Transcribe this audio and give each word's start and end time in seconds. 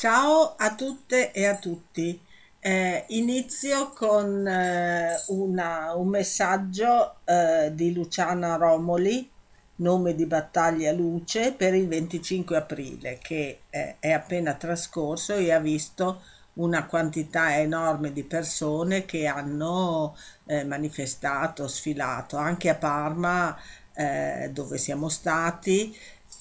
Ciao 0.00 0.54
a 0.56 0.76
tutte 0.76 1.32
e 1.32 1.44
a 1.44 1.56
tutti. 1.56 2.20
Eh, 2.60 3.04
inizio 3.08 3.90
con 3.90 4.46
eh, 4.46 5.16
una- 5.26 5.92
un 5.96 6.06
messaggio 6.06 7.16
eh, 7.24 7.72
di 7.74 7.92
Luciana 7.92 8.54
Romoli, 8.54 9.28
nome 9.76 10.14
di 10.14 10.24
battaglia 10.24 10.92
Luce, 10.92 11.52
per 11.52 11.74
il 11.74 11.88
25 11.88 12.56
aprile, 12.56 13.18
che 13.20 13.62
eh, 13.70 13.96
è 13.98 14.12
appena 14.12 14.54
trascorso 14.54 15.34
e 15.34 15.50
ha 15.50 15.58
visto 15.58 16.22
una 16.54 16.86
quantità 16.86 17.56
enorme 17.58 18.12
di 18.12 18.22
persone 18.22 19.04
che 19.04 19.26
hanno 19.26 20.16
eh, 20.46 20.62
manifestato, 20.64 21.66
sfilato, 21.66 22.36
anche 22.36 22.68
a 22.68 22.76
Parma, 22.76 23.56
eh, 23.94 24.50
dove 24.52 24.78
siamo 24.78 25.08
stati 25.08 25.92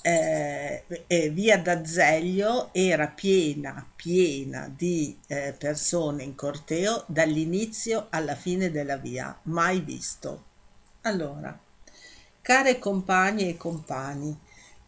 eh, 0.01 0.83
e 1.07 1.29
via 1.29 1.57
d'Azeglio 1.57 2.69
era 2.71 3.07
piena, 3.07 3.85
piena 3.95 4.71
di 4.73 5.17
eh, 5.27 5.53
persone 5.57 6.23
in 6.23 6.35
corteo 6.35 7.03
dall'inizio 7.07 8.07
alla 8.09 8.35
fine 8.35 8.71
della 8.71 8.97
via, 8.97 9.37
mai 9.43 9.81
visto. 9.81 10.43
Allora, 11.01 11.57
care 12.41 12.79
compagne 12.79 13.49
e 13.49 13.57
compagni, 13.57 14.37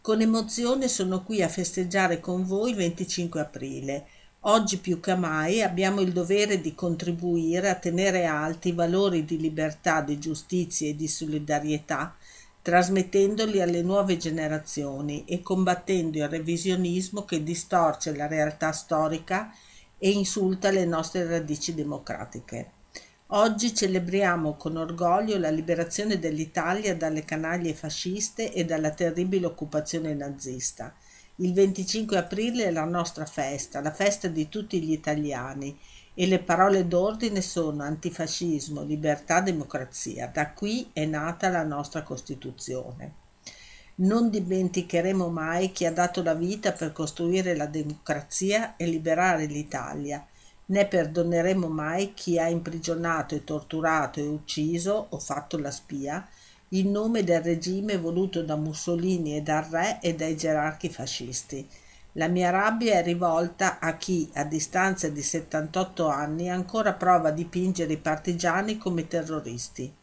con 0.00 0.20
emozione 0.20 0.88
sono 0.88 1.22
qui 1.22 1.42
a 1.42 1.48
festeggiare 1.48 2.20
con 2.20 2.46
voi 2.46 2.70
il 2.70 2.76
25 2.76 3.40
aprile. 3.40 4.06
Oggi 4.44 4.78
più 4.78 5.00
che 5.00 5.14
mai 5.14 5.60
abbiamo 5.60 6.00
il 6.00 6.12
dovere 6.12 6.62
di 6.62 6.74
contribuire 6.74 7.68
a 7.68 7.74
tenere 7.74 8.24
alti 8.24 8.68
i 8.68 8.72
valori 8.72 9.26
di 9.26 9.38
libertà, 9.38 10.00
di 10.00 10.18
giustizia 10.18 10.88
e 10.88 10.96
di 10.96 11.08
solidarietà 11.08 12.16
trasmettendoli 12.62 13.60
alle 13.60 13.82
nuove 13.82 14.16
generazioni 14.16 15.24
e 15.24 15.40
combattendo 15.40 16.18
il 16.18 16.28
revisionismo 16.28 17.24
che 17.24 17.42
distorce 17.42 18.14
la 18.14 18.26
realtà 18.26 18.72
storica 18.72 19.50
e 19.98 20.10
insulta 20.10 20.70
le 20.70 20.84
nostre 20.84 21.26
radici 21.26 21.74
democratiche. 21.74 22.72
Oggi 23.32 23.72
celebriamo 23.74 24.56
con 24.56 24.76
orgoglio 24.76 25.38
la 25.38 25.50
liberazione 25.50 26.18
dell'Italia 26.18 26.96
dalle 26.96 27.24
canaglie 27.24 27.74
fasciste 27.74 28.52
e 28.52 28.64
dalla 28.64 28.90
terribile 28.90 29.46
occupazione 29.46 30.14
nazista. 30.14 30.92
Il 31.36 31.54
25 31.54 32.18
aprile 32.18 32.64
è 32.64 32.70
la 32.70 32.84
nostra 32.84 33.24
festa, 33.24 33.80
la 33.80 33.92
festa 33.92 34.26
di 34.28 34.48
tutti 34.48 34.82
gli 34.82 34.92
italiani 34.92 35.78
e 36.20 36.26
le 36.26 36.38
parole 36.38 36.86
d'ordine 36.86 37.40
sono 37.40 37.82
antifascismo, 37.82 38.82
libertà, 38.82 39.40
democrazia. 39.40 40.26
Da 40.26 40.50
qui 40.52 40.90
è 40.92 41.06
nata 41.06 41.48
la 41.48 41.64
nostra 41.64 42.02
Costituzione. 42.02 43.14
Non 43.96 44.28
dimenticheremo 44.28 45.30
mai 45.30 45.72
chi 45.72 45.86
ha 45.86 45.92
dato 45.92 46.22
la 46.22 46.34
vita 46.34 46.72
per 46.72 46.92
costruire 46.92 47.56
la 47.56 47.64
democrazia 47.64 48.76
e 48.76 48.84
liberare 48.84 49.46
l'Italia, 49.46 50.22
né 50.66 50.86
perdoneremo 50.86 51.68
mai 51.68 52.12
chi 52.12 52.38
ha 52.38 52.50
imprigionato 52.50 53.34
e 53.34 53.42
torturato 53.42 54.20
e 54.20 54.26
ucciso 54.26 55.06
o 55.08 55.18
fatto 55.18 55.56
la 55.56 55.70
spia 55.70 56.28
in 56.72 56.90
nome 56.90 57.24
del 57.24 57.40
regime 57.40 57.96
voluto 57.96 58.42
da 58.42 58.56
Mussolini 58.56 59.38
e 59.38 59.40
dal 59.40 59.64
re 59.64 60.00
e 60.02 60.14
dai 60.14 60.36
gerarchi 60.36 60.90
fascisti 60.90 61.66
la 62.14 62.26
mia 62.26 62.50
rabbia 62.50 62.94
è 62.94 63.02
rivolta 63.04 63.78
a 63.78 63.96
chi, 63.96 64.28
a 64.34 64.44
distanza 64.44 65.08
di 65.08 65.22
78 65.22 66.08
anni, 66.08 66.50
ancora 66.50 66.92
prova 66.94 67.28
a 67.28 67.32
dipingere 67.32 67.92
i 67.92 67.98
partigiani 67.98 68.78
come 68.78 69.06
terroristi. 69.06 69.94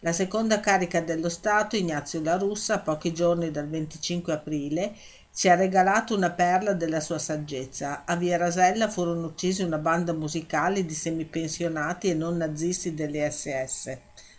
La 0.00 0.12
seconda 0.12 0.60
carica 0.60 1.00
dello 1.00 1.30
Stato, 1.30 1.76
Ignazio 1.76 2.22
La 2.22 2.36
Russa, 2.36 2.74
a 2.74 2.78
pochi 2.80 3.14
giorni 3.14 3.50
dal 3.50 3.66
25 3.66 4.32
aprile, 4.32 4.94
ci 5.34 5.48
ha 5.48 5.54
regalato 5.54 6.14
una 6.14 6.30
perla 6.30 6.74
della 6.74 7.00
sua 7.00 7.18
saggezza. 7.18 8.04
A 8.04 8.14
Via 8.16 8.36
Rasella 8.36 8.88
furono 8.88 9.26
uccisi 9.26 9.62
una 9.62 9.78
banda 9.78 10.12
musicale 10.12 10.84
di 10.84 10.94
semipensionati 10.94 12.10
e 12.10 12.14
non 12.14 12.36
nazisti 12.36 12.92
delle 12.92 13.30
SS. 13.30 13.96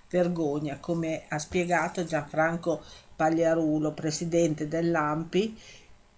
Vergogna, 0.10 0.78
come 0.80 1.24
ha 1.28 1.40
spiegato 1.40 2.04
Gianfranco 2.04 2.82
Pagliarulo, 3.16 3.92
presidente 3.92 4.68
dell'AMPI, 4.68 5.58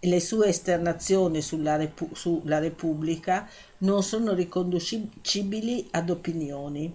le 0.05 0.19
sue 0.19 0.47
esternazioni 0.47 1.43
sulla, 1.43 1.75
Repu- 1.75 2.15
sulla 2.15 2.57
Repubblica 2.57 3.47
non 3.79 4.01
sono 4.01 4.33
riconducibili 4.33 5.89
ad 5.91 6.09
opinioni. 6.09 6.91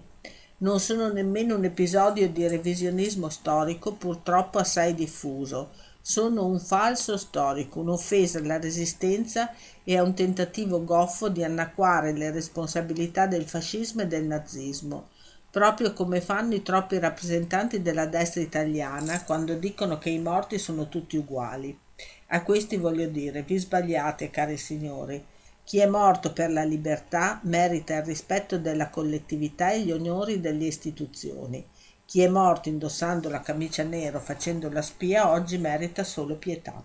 Non 0.57 0.81
sono 0.81 1.07
nemmeno 1.09 1.55
un 1.55 1.63
episodio 1.63 2.27
di 2.27 2.45
revisionismo 2.45 3.29
storico 3.29 3.93
purtroppo 3.93 4.57
assai 4.57 4.93
diffuso. 4.93 5.69
Sono 6.01 6.45
un 6.45 6.59
falso 6.59 7.15
storico, 7.15 7.79
un'offesa 7.79 8.39
alla 8.39 8.59
resistenza 8.59 9.53
e 9.85 9.97
a 9.97 10.03
un 10.03 10.13
tentativo 10.13 10.83
goffo 10.83 11.29
di 11.29 11.45
annacquare 11.45 12.11
le 12.11 12.31
responsabilità 12.31 13.25
del 13.25 13.45
fascismo 13.45 14.01
e 14.01 14.07
del 14.07 14.25
nazismo, 14.25 15.09
proprio 15.49 15.93
come 15.93 16.19
fanno 16.19 16.55
i 16.55 16.61
troppi 16.61 16.99
rappresentanti 16.99 17.81
della 17.81 18.05
destra 18.05 18.41
italiana 18.41 19.23
quando 19.23 19.53
dicono 19.53 19.97
che 19.97 20.09
i 20.09 20.19
morti 20.19 20.57
sono 20.57 20.89
tutti 20.89 21.15
uguali. 21.15 21.85
A 22.27 22.43
questi 22.43 22.77
voglio 22.77 23.07
dire, 23.07 23.43
vi 23.43 23.57
sbagliate, 23.57 24.29
cari 24.29 24.57
signori. 24.57 25.23
Chi 25.63 25.79
è 25.79 25.85
morto 25.85 26.33
per 26.33 26.51
la 26.51 26.63
libertà 26.63 27.39
merita 27.43 27.97
il 27.97 28.03
rispetto 28.03 28.57
della 28.57 28.89
collettività 28.89 29.71
e 29.71 29.81
gli 29.81 29.91
onori 29.91 30.39
delle 30.39 30.65
istituzioni. 30.65 31.65
Chi 32.05 32.21
è 32.21 32.27
morto 32.27 32.69
indossando 32.69 33.29
la 33.29 33.41
camicia 33.41 33.83
nera 33.83 34.17
o 34.17 34.21
facendo 34.21 34.69
la 34.69 34.81
spia 34.81 35.29
oggi 35.29 35.57
merita 35.57 36.03
solo 36.03 36.35
pietà. 36.35 36.83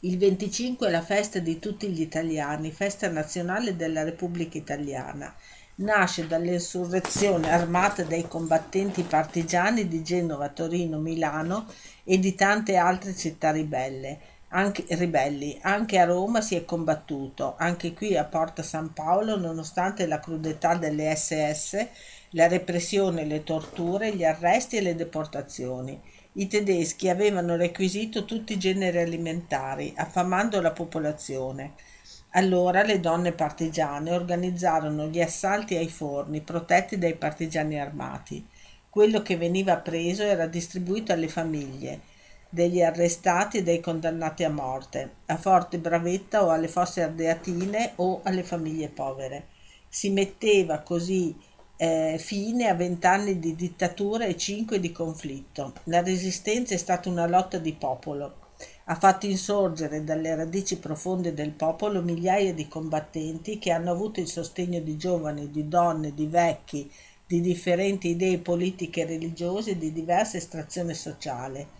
Il 0.00 0.16
25 0.16 0.86
è 0.86 0.90
la 0.90 1.02
festa 1.02 1.38
di 1.38 1.58
tutti 1.58 1.88
gli 1.88 2.00
italiani, 2.00 2.70
festa 2.70 3.08
nazionale 3.08 3.74
della 3.74 4.04
Repubblica 4.04 4.56
Italiana 4.56 5.34
nasce 5.78 6.26
dall'insurrezione 6.26 7.50
armata 7.50 8.02
dai 8.02 8.26
combattenti 8.26 9.02
partigiani 9.02 9.86
di 9.86 10.02
Genova, 10.02 10.48
Torino, 10.48 10.98
Milano 10.98 11.66
e 12.04 12.18
di 12.18 12.34
tante 12.34 12.76
altre 12.76 13.14
città 13.14 13.50
ribelle. 13.50 14.36
Anche, 14.50 14.86
ribelli. 14.88 15.58
Anche 15.62 15.98
a 15.98 16.06
Roma 16.06 16.40
si 16.40 16.54
è 16.54 16.64
combattuto, 16.64 17.54
anche 17.58 17.92
qui 17.92 18.16
a 18.16 18.24
Porta 18.24 18.62
San 18.62 18.94
Paolo, 18.94 19.36
nonostante 19.36 20.06
la 20.06 20.20
crudetà 20.20 20.74
delle 20.74 21.14
SS, 21.14 21.86
la 22.30 22.48
repressione, 22.48 23.26
le 23.26 23.44
torture, 23.44 24.14
gli 24.14 24.24
arresti 24.24 24.76
e 24.76 24.80
le 24.80 24.94
deportazioni. 24.94 26.00
I 26.32 26.46
tedeschi 26.46 27.10
avevano 27.10 27.56
requisito 27.56 28.24
tutti 28.24 28.54
i 28.54 28.58
generi 28.58 28.98
alimentari, 28.98 29.92
affamando 29.96 30.60
la 30.62 30.72
popolazione. 30.72 31.74
Allora 32.32 32.82
le 32.82 33.00
donne 33.00 33.32
partigiane 33.32 34.12
organizzarono 34.12 35.06
gli 35.06 35.20
assalti 35.20 35.76
ai 35.76 35.88
forni 35.88 36.42
protetti 36.42 36.98
dai 36.98 37.14
partigiani 37.14 37.80
armati. 37.80 38.46
Quello 38.90 39.22
che 39.22 39.38
veniva 39.38 39.76
preso 39.78 40.22
era 40.22 40.46
distribuito 40.46 41.12
alle 41.12 41.28
famiglie 41.28 42.00
degli 42.50 42.82
arrestati 42.82 43.58
e 43.58 43.62
dei 43.62 43.80
condannati 43.80 44.44
a 44.44 44.50
morte, 44.50 45.16
a 45.26 45.36
Forte 45.36 45.78
Bravetta 45.78 46.44
o 46.44 46.50
alle 46.50 46.68
fosse 46.68 47.02
ardeatine 47.02 47.92
o 47.96 48.20
alle 48.22 48.42
famiglie 48.42 48.88
povere. 48.88 49.46
Si 49.88 50.10
metteva 50.10 50.80
così 50.80 51.34
eh, 51.76 52.16
fine 52.18 52.68
a 52.68 52.74
vent'anni 52.74 53.38
di 53.38 53.54
dittatura 53.54 54.26
e 54.26 54.36
cinque 54.36 54.80
di 54.80 54.92
conflitto. 54.92 55.72
La 55.84 56.02
resistenza 56.02 56.74
è 56.74 56.78
stata 56.78 57.08
una 57.08 57.26
lotta 57.26 57.56
di 57.56 57.72
popolo 57.72 58.46
ha 58.90 58.94
fatto 58.94 59.26
insorgere 59.26 60.02
dalle 60.02 60.34
radici 60.34 60.78
profonde 60.78 61.34
del 61.34 61.50
popolo 61.50 62.00
migliaia 62.00 62.54
di 62.54 62.68
combattenti 62.68 63.58
che 63.58 63.70
hanno 63.70 63.90
avuto 63.90 64.18
il 64.20 64.28
sostegno 64.28 64.80
di 64.80 64.96
giovani, 64.96 65.50
di 65.50 65.68
donne, 65.68 66.14
di 66.14 66.26
vecchi, 66.26 66.90
di 67.26 67.42
differenti 67.42 68.08
idee 68.08 68.38
politiche 68.38 69.02
e 69.02 69.06
religiose 69.06 69.76
di 69.76 69.92
diversa 69.92 70.38
estrazione 70.38 70.94
sociale. 70.94 71.76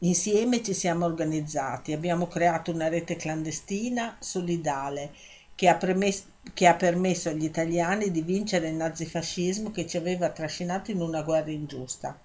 Insieme 0.00 0.60
ci 0.60 0.74
siamo 0.74 1.04
organizzati, 1.04 1.92
abbiamo 1.92 2.26
creato 2.26 2.72
una 2.72 2.88
rete 2.88 3.14
clandestina 3.14 4.16
solidale 4.18 5.12
che 5.54 5.68
ha, 5.68 5.76
premesso, 5.76 6.24
che 6.54 6.66
ha 6.66 6.74
permesso 6.74 7.28
agli 7.28 7.44
italiani 7.44 8.10
di 8.10 8.22
vincere 8.22 8.68
il 8.68 8.74
nazifascismo 8.74 9.70
che 9.70 9.86
ci 9.86 9.96
aveva 9.96 10.30
trascinato 10.30 10.90
in 10.90 11.02
una 11.02 11.22
guerra 11.22 11.52
ingiusta. 11.52 12.18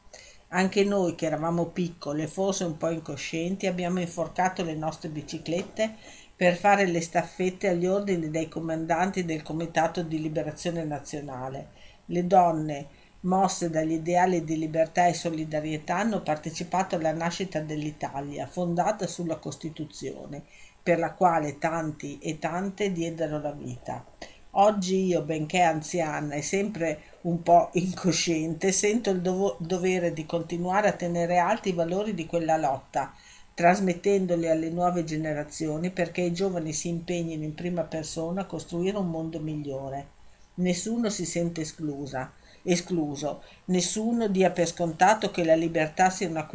Anche 0.55 0.83
noi 0.83 1.15
che 1.15 1.25
eravamo 1.25 1.65
piccole, 1.69 2.27
forse 2.27 2.63
un 2.63 2.77
po' 2.77 2.89
incoscienti, 2.89 3.65
abbiamo 3.65 3.99
inforcato 3.99 4.63
le 4.63 4.75
nostre 4.75 5.09
biciclette 5.09 5.95
per 6.35 6.55
fare 6.55 6.85
le 6.85 7.01
staffette 7.01 7.69
agli 7.69 7.87
ordini 7.87 8.29
dei 8.29 8.47
comandanti 8.47 9.25
del 9.25 9.41
Comitato 9.41 10.03
di 10.03 10.21
Liberazione 10.21 10.83
Nazionale. 10.83 11.69
Le 12.05 12.27
donne, 12.27 12.87
mosse 13.21 13.71
dagli 13.71 13.93
ideali 13.93 14.43
di 14.43 14.59
libertà 14.59 15.07
e 15.07 15.15
solidarietà, 15.15 15.97
hanno 15.97 16.21
partecipato 16.21 16.97
alla 16.97 17.13
nascita 17.13 17.59
dell'Italia, 17.59 18.45
fondata 18.45 19.07
sulla 19.07 19.37
Costituzione, 19.37 20.43
per 20.83 20.99
la 20.99 21.13
quale 21.13 21.57
tanti 21.57 22.19
e 22.19 22.37
tante 22.37 22.91
diedero 22.91 23.39
la 23.39 23.53
vita. 23.53 24.05
Oggi 24.55 25.05
io, 25.05 25.23
benché 25.23 25.61
anziana 25.61 26.35
e 26.35 26.43
sempre 26.43 27.17
un 27.21 27.41
po' 27.41 27.71
incosciente, 27.73 28.71
sento 28.71 29.09
il 29.09 29.19
dovo- 29.19 29.57
dovere 29.59 30.13
di 30.13 30.27
continuare 30.27 30.89
a 30.89 30.91
tenere 30.91 31.39
alti 31.39 31.69
i 31.69 31.73
valori 31.73 32.13
di 32.13 32.27
quella 32.27 32.55
lotta, 32.57 33.15
trasmettendoli 33.55 34.47
alle 34.47 34.69
nuove 34.69 35.05
generazioni 35.05 35.89
perché 35.89 36.21
i 36.21 36.33
giovani 36.33 36.71
si 36.71 36.87
impegnino 36.89 37.43
in 37.43 37.55
prima 37.55 37.81
persona 37.81 38.41
a 38.41 38.45
costruire 38.45 38.95
un 38.97 39.09
mondo 39.09 39.39
migliore. 39.39 40.07
Nessuno 40.55 41.09
si 41.09 41.25
sente 41.25 41.61
esclusa, 41.61 42.31
escluso, 42.61 43.41
nessuno 43.65 44.27
dia 44.27 44.51
per 44.51 44.67
scontato 44.67 45.31
che 45.31 45.43
la 45.43 45.55
libertà 45.55 46.11
sia 46.11 46.29
una 46.29 46.47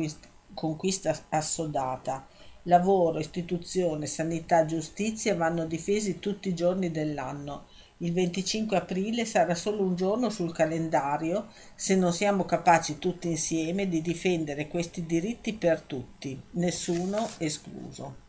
conquista 0.54 1.18
assodata. 1.30 2.28
Lavoro, 2.64 3.18
istituzione, 3.18 4.06
sanità, 4.06 4.64
giustizia 4.66 5.34
vanno 5.34 5.64
difesi 5.64 6.20
tutti 6.20 6.48
i 6.50 6.54
giorni 6.54 6.92
dell'anno 6.92 7.64
il 7.98 8.12
25 8.12 8.76
aprile 8.76 9.24
sarà 9.24 9.54
solo 9.54 9.82
un 9.82 9.96
giorno 9.96 10.30
sul 10.30 10.52
calendario 10.52 11.48
se 11.74 11.96
non 11.96 12.12
siamo 12.12 12.44
capaci 12.44 12.98
tutti 12.98 13.28
insieme 13.28 13.88
di 13.88 14.00
difendere 14.00 14.68
questi 14.68 15.04
diritti 15.04 15.52
per 15.52 15.80
tutti, 15.80 16.40
nessuno 16.52 17.28
escluso. 17.38 18.26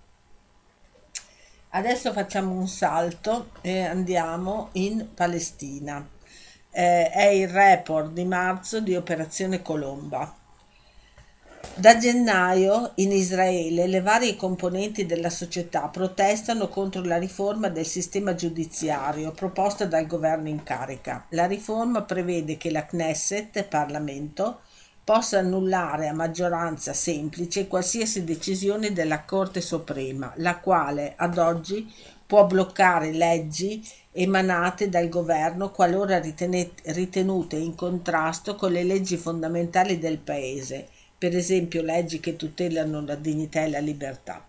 Adesso 1.72 2.12
facciamo 2.14 2.54
un 2.54 2.68
salto 2.68 3.52
e 3.62 3.82
andiamo 3.82 4.70
in 4.74 5.10
Palestina. 5.14 6.08
Eh, 6.72 7.10
è 7.12 7.28
il 7.28 7.48
report 7.48 8.12
di 8.12 8.26
marzo 8.26 8.82
di 8.82 8.96
Operazione 8.96 9.62
Colomba. 9.62 10.36
Da 11.76 11.98
gennaio 11.98 12.92
in 12.96 13.12
Israele 13.12 13.88
le 13.88 14.02
varie 14.02 14.36
componenti 14.36 15.06
della 15.06 15.30
società 15.30 15.88
protestano 15.88 16.68
contro 16.68 17.04
la 17.04 17.18
riforma 17.18 17.70
del 17.70 17.86
sistema 17.86 18.34
giudiziario 18.34 19.32
proposta 19.32 19.86
dal 19.86 20.08
governo 20.08 20.48
in 20.50 20.64
carica. 20.64 21.26
La 21.30 21.48
riforma 21.48 22.04
prevede 22.04 22.58
che 22.58 22.72
la 22.72 22.86
Knesset, 22.86 23.64
Parlamento, 23.64 24.62
possa 25.04 25.40
annullare 25.40 26.08
a 26.08 26.14
maggioranza 26.14 26.94
semplice 26.94 27.68
qualsiasi 27.68 28.24
decisione 28.24 28.94
della 28.94 29.24
Corte 29.24 29.60
Suprema, 29.60 30.32
la 30.36 30.58
quale 30.60 31.14
ad 31.16 31.38
oggi 31.38 31.92
può 32.26 32.46
bloccare 32.46 33.12
leggi 33.12 33.82
emanate 34.12 34.90
dal 34.90 35.10
governo 35.10 35.72
qualora 35.72 36.20
ritenute 36.20 37.56
in 37.56 37.76
contrasto 37.76 38.56
con 38.56 38.72
le 38.72 38.84
leggi 38.84 39.18
fondamentali 39.18 39.98
del 39.98 40.20
Paese 40.20 40.90
per 41.20 41.36
esempio 41.36 41.84
leggi 41.84 42.22
che 42.22 42.38
tutelano 42.38 43.04
la 43.06 43.16
dignità 43.16 43.62
e 43.62 43.70
la 43.70 43.80
libertà. 43.80 44.48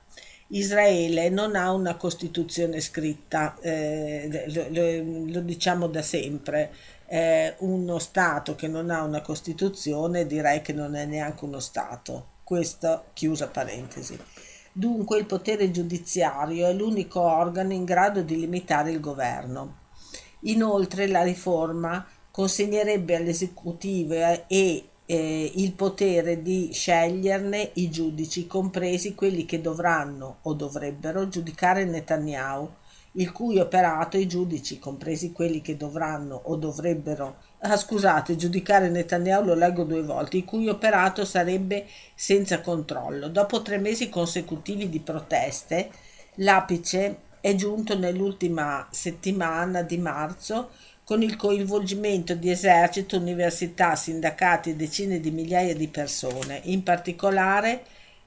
Israele 0.53 1.29
non 1.29 1.55
ha 1.57 1.73
una 1.73 1.97
Costituzione 1.97 2.81
scritta, 2.81 3.57
eh, 3.61 4.47
lo, 4.71 5.27
lo, 5.27 5.41
diciamo 5.41 5.89
da 5.89 6.03
sempre, 6.03 6.73
eh, 7.07 7.55
uno 7.59 7.99
Stato 7.99 8.55
che 8.55 8.69
non 8.69 8.91
ha 8.91 9.03
una 9.03 9.21
Costituzione 9.21 10.27
direi 10.27 10.63
che 10.63 10.73
non 10.73 10.95
è 10.95 11.05
neanche 11.05 11.45
uno 11.45 11.61
Stato. 11.61 12.39
Questo 12.45 13.07
chiusa 13.13 13.49
parentesi. 13.49 14.19
Dunque 14.73 15.19
il 15.19 15.27
potere 15.27 15.71
giudiziario 15.71 16.67
è 16.67 16.73
l'unico 16.73 17.21
organo 17.21 17.73
in 17.73 17.85
grado 17.85 18.23
di 18.23 18.39
limitare 18.39 18.91
il 18.91 19.01
governo. 19.01 19.79
Inoltre 20.43 21.07
la 21.07 21.23
riforma 21.23 22.05
consegnerebbe 22.31 23.17
all'esecutivo 23.17 24.15
e 24.47 24.90
eh, 25.11 25.53
il 25.57 25.73
potere 25.73 26.41
di 26.41 26.71
sceglierne 26.73 27.71
i 27.75 27.91
giudici, 27.91 28.47
compresi 28.47 29.17
quelli 29.17 29.45
che 29.45 29.61
dovranno 29.61 30.39
o 30.43 30.55
dovrebbero 30.55 31.27
giudicare 31.27 31.85
Netanyahu, 31.85 32.71
il 33.15 33.33
cui 33.33 33.59
operato 33.59 34.17
i 34.17 34.29
giudici, 34.29 34.79
compresi 34.79 35.33
quelli 35.33 35.61
che 35.63 35.77
dovranno 35.77 36.41
o 36.45 36.55
dovrebbero 36.55 37.49
Ah, 37.63 37.77
scusate, 37.77 38.37
giudicare 38.37 38.89
Netanyahu 38.89 39.45
lo 39.45 39.55
leggo 39.55 39.83
due 39.85 40.03
volte, 40.03 40.39
il 40.39 40.45
cui 40.47 40.69
operato 40.69 41.27
sarebbe 41.27 41.87
senza 42.15 42.63
controllo. 42.63 43.29
Dopo 43.29 43.61
tre 43.61 43.77
mesi 43.77 44.09
consecutivi 44.09 44.89
di 44.89 45.01
proteste, 45.01 45.91
l'apice 46.37 47.19
è 47.41 47.55
giunto 47.55 47.99
nell'ultima 47.99 48.87
settimana 48.91 49.83
di 49.83 49.99
marzo 49.99 50.71
con 51.11 51.23
il 51.23 51.35
coinvolgimento 51.35 52.37
di 52.37 52.53
esercito, 52.53 53.17
università, 53.17 53.97
sindacati 53.97 54.71
e 54.71 54.77
decine 54.77 55.19
di 55.19 55.33
migliaia 55.33 55.75
di 55.75 55.89
persone. 55.89 56.61
In 56.67 56.85
particolare, 56.85 57.83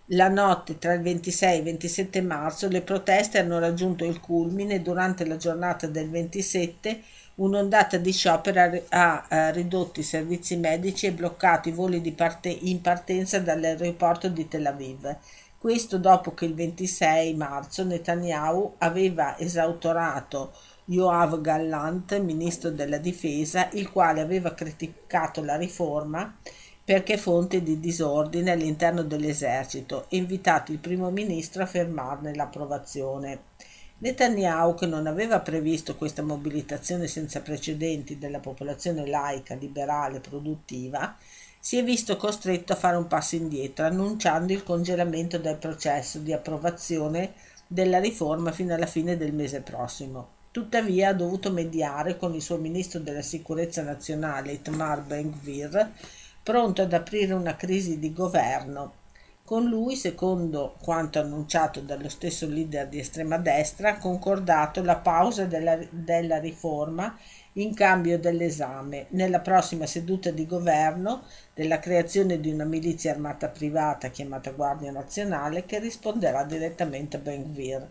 la 0.07 0.27
notte 0.27 0.77
tra 0.79 0.91
il 0.91 1.01
26 1.01 1.53
e 1.53 1.57
il 1.59 1.63
27 1.63 2.21
marzo 2.21 2.67
le 2.67 2.81
proteste 2.81 3.39
hanno 3.39 3.57
raggiunto 3.57 4.03
il 4.03 4.19
culmine 4.19 4.81
durante 4.81 5.25
la 5.25 5.37
giornata 5.37 5.87
del 5.87 6.09
27 6.09 7.01
un'ondata 7.35 7.95
di 7.95 8.11
sciopero 8.11 8.83
ha 8.89 9.49
ridotto 9.51 10.01
i 10.01 10.03
servizi 10.03 10.57
medici 10.57 11.05
e 11.05 11.13
bloccato 11.13 11.69
i 11.69 11.71
voli 11.71 12.01
parte- 12.11 12.49
in 12.49 12.81
partenza 12.81 13.39
dall'aeroporto 13.39 14.27
di 14.27 14.45
Tel 14.49 14.65
Aviv. 14.65 15.15
Questo 15.57 15.97
dopo 15.97 16.33
che 16.33 16.43
il 16.43 16.53
26 16.53 17.33
marzo 17.35 17.85
Netanyahu 17.85 18.75
aveva 18.79 19.39
esautorato 19.39 20.51
Yoav 20.85 21.39
Gallant, 21.39 22.19
ministro 22.19 22.69
della 22.69 22.97
difesa, 22.97 23.69
il 23.73 23.89
quale 23.89 24.19
aveva 24.19 24.53
criticato 24.53 25.43
la 25.43 25.55
riforma 25.55 26.35
perché 26.85 27.17
fonte 27.17 27.63
di 27.63 27.79
disordine 27.79 28.51
all'interno 28.51 29.03
dell'esercito 29.03 30.07
e 30.09 30.17
invitato 30.17 30.73
il 30.73 30.79
primo 30.79 31.09
ministro 31.11 31.63
a 31.63 31.67
fermarne 31.67 32.35
l'approvazione. 32.35 33.51
Netanyahu, 33.99 34.75
che 34.75 34.85
non 34.85 35.07
aveva 35.07 35.39
previsto 35.39 35.95
questa 35.95 36.21
mobilitazione 36.21 37.07
senza 37.07 37.39
precedenti 37.39 38.17
della 38.17 38.39
popolazione 38.39 39.07
laica, 39.07 39.55
liberale, 39.55 40.19
produttiva, 40.19 41.15
si 41.57 41.77
è 41.77 41.83
visto 41.85 42.17
costretto 42.17 42.73
a 42.73 42.75
fare 42.75 42.97
un 42.97 43.07
passo 43.07 43.37
indietro, 43.37 43.85
annunciando 43.85 44.51
il 44.51 44.63
congelamento 44.63 45.37
del 45.37 45.55
processo 45.55 46.19
di 46.19 46.33
approvazione 46.33 47.31
della 47.65 48.01
riforma 48.01 48.51
fino 48.51 48.73
alla 48.73 48.85
fine 48.85 49.15
del 49.15 49.33
mese 49.33 49.61
prossimo. 49.61 50.41
Tuttavia 50.53 51.09
ha 51.09 51.13
dovuto 51.13 51.51
mediare 51.51 52.15
con 52.15 52.35
il 52.35 52.41
suo 52.43 52.57
ministro 52.57 52.99
della 52.99 53.23
sicurezza 53.23 53.81
nazionale 53.81 54.51
Itmar 54.51 55.01
Ben-Gvir, 55.01 55.93
pronto 56.43 56.83
ad 56.83 56.93
aprire 56.93 57.33
una 57.33 57.55
crisi 57.55 57.97
di 57.97 58.13
governo. 58.13 58.93
Con 59.43 59.65
lui, 59.65 59.95
secondo 59.95 60.75
quanto 60.79 61.17
annunciato 61.17 61.79
dallo 61.79 62.07
stesso 62.07 62.47
leader 62.47 62.87
di 62.87 62.99
estrema 62.99 63.39
destra, 63.39 63.93
ha 63.93 63.97
concordato 63.97 64.83
la 64.83 64.97
pausa 64.97 65.45
della, 65.45 65.75
della 65.89 66.37
riforma 66.37 67.17
in 67.53 67.73
cambio 67.73 68.19
dell'esame 68.19 69.07
nella 69.09 69.39
prossima 69.39 69.87
seduta 69.87 70.29
di 70.29 70.45
governo 70.45 71.23
della 71.55 71.79
creazione 71.79 72.39
di 72.39 72.51
una 72.51 72.65
milizia 72.65 73.11
armata 73.11 73.47
privata 73.47 74.09
chiamata 74.09 74.51
Guardia 74.51 74.91
Nazionale 74.91 75.65
che 75.65 75.79
risponderà 75.79 76.43
direttamente 76.43 77.17
a 77.17 77.21
Ben-Gvir. 77.21 77.89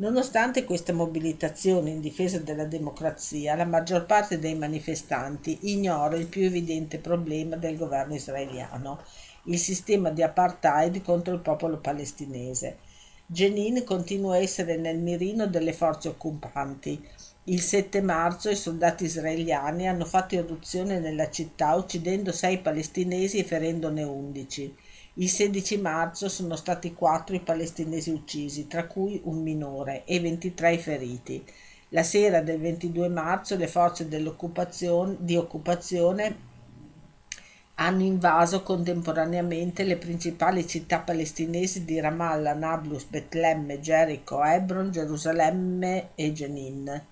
Nonostante 0.00 0.64
questa 0.64 0.94
mobilitazione 0.94 1.90
in 1.90 2.00
difesa 2.00 2.38
della 2.38 2.64
democrazia, 2.64 3.54
la 3.54 3.66
maggior 3.66 4.06
parte 4.06 4.38
dei 4.38 4.54
manifestanti 4.54 5.58
ignora 5.72 6.16
il 6.16 6.26
più 6.26 6.42
evidente 6.42 6.98
problema 6.98 7.56
del 7.56 7.76
governo 7.76 8.14
israeliano, 8.14 9.02
il 9.44 9.58
sistema 9.58 10.08
di 10.08 10.22
apartheid 10.22 11.02
contro 11.02 11.34
il 11.34 11.40
popolo 11.40 11.76
palestinese. 11.80 12.78
Jenin 13.26 13.84
continua 13.84 14.36
a 14.36 14.38
essere 14.38 14.78
nel 14.78 14.98
mirino 14.98 15.46
delle 15.46 15.74
forze 15.74 16.08
occupanti. 16.08 17.06
Il 17.44 17.60
7 17.60 18.00
marzo 18.00 18.48
i 18.48 18.56
soldati 18.56 19.04
israeliani 19.04 19.86
hanno 19.86 20.06
fatto 20.06 20.34
irruzione 20.34 20.98
nella 20.98 21.28
città 21.28 21.74
uccidendo 21.74 22.32
sei 22.32 22.56
palestinesi 22.60 23.36
e 23.36 23.44
ferendone 23.44 24.02
undici. 24.02 24.74
Il 25.20 25.28
16 25.28 25.78
marzo 25.82 26.30
sono 26.30 26.56
stati 26.56 26.94
quattro 26.94 27.36
i 27.36 27.40
palestinesi 27.40 28.08
uccisi, 28.08 28.66
tra 28.66 28.86
cui 28.86 29.20
un 29.24 29.42
minore, 29.42 30.06
e 30.06 30.18
23 30.18 30.78
feriti. 30.78 31.44
La 31.90 32.02
sera 32.02 32.40
del 32.40 32.58
22 32.58 33.10
marzo 33.10 33.54
le 33.56 33.66
forze 33.66 34.08
di 34.08 35.36
occupazione 35.36 36.48
hanno 37.74 38.02
invaso 38.02 38.62
contemporaneamente 38.62 39.84
le 39.84 39.98
principali 39.98 40.66
città 40.66 41.00
palestinesi 41.00 41.84
di 41.84 42.00
Ramallah, 42.00 42.54
Nablus, 42.54 43.04
Betlemme, 43.04 43.78
Gerico, 43.78 44.42
Hebron, 44.42 44.90
Gerusalemme 44.90 46.12
e 46.14 46.32
Jenin. 46.32 47.04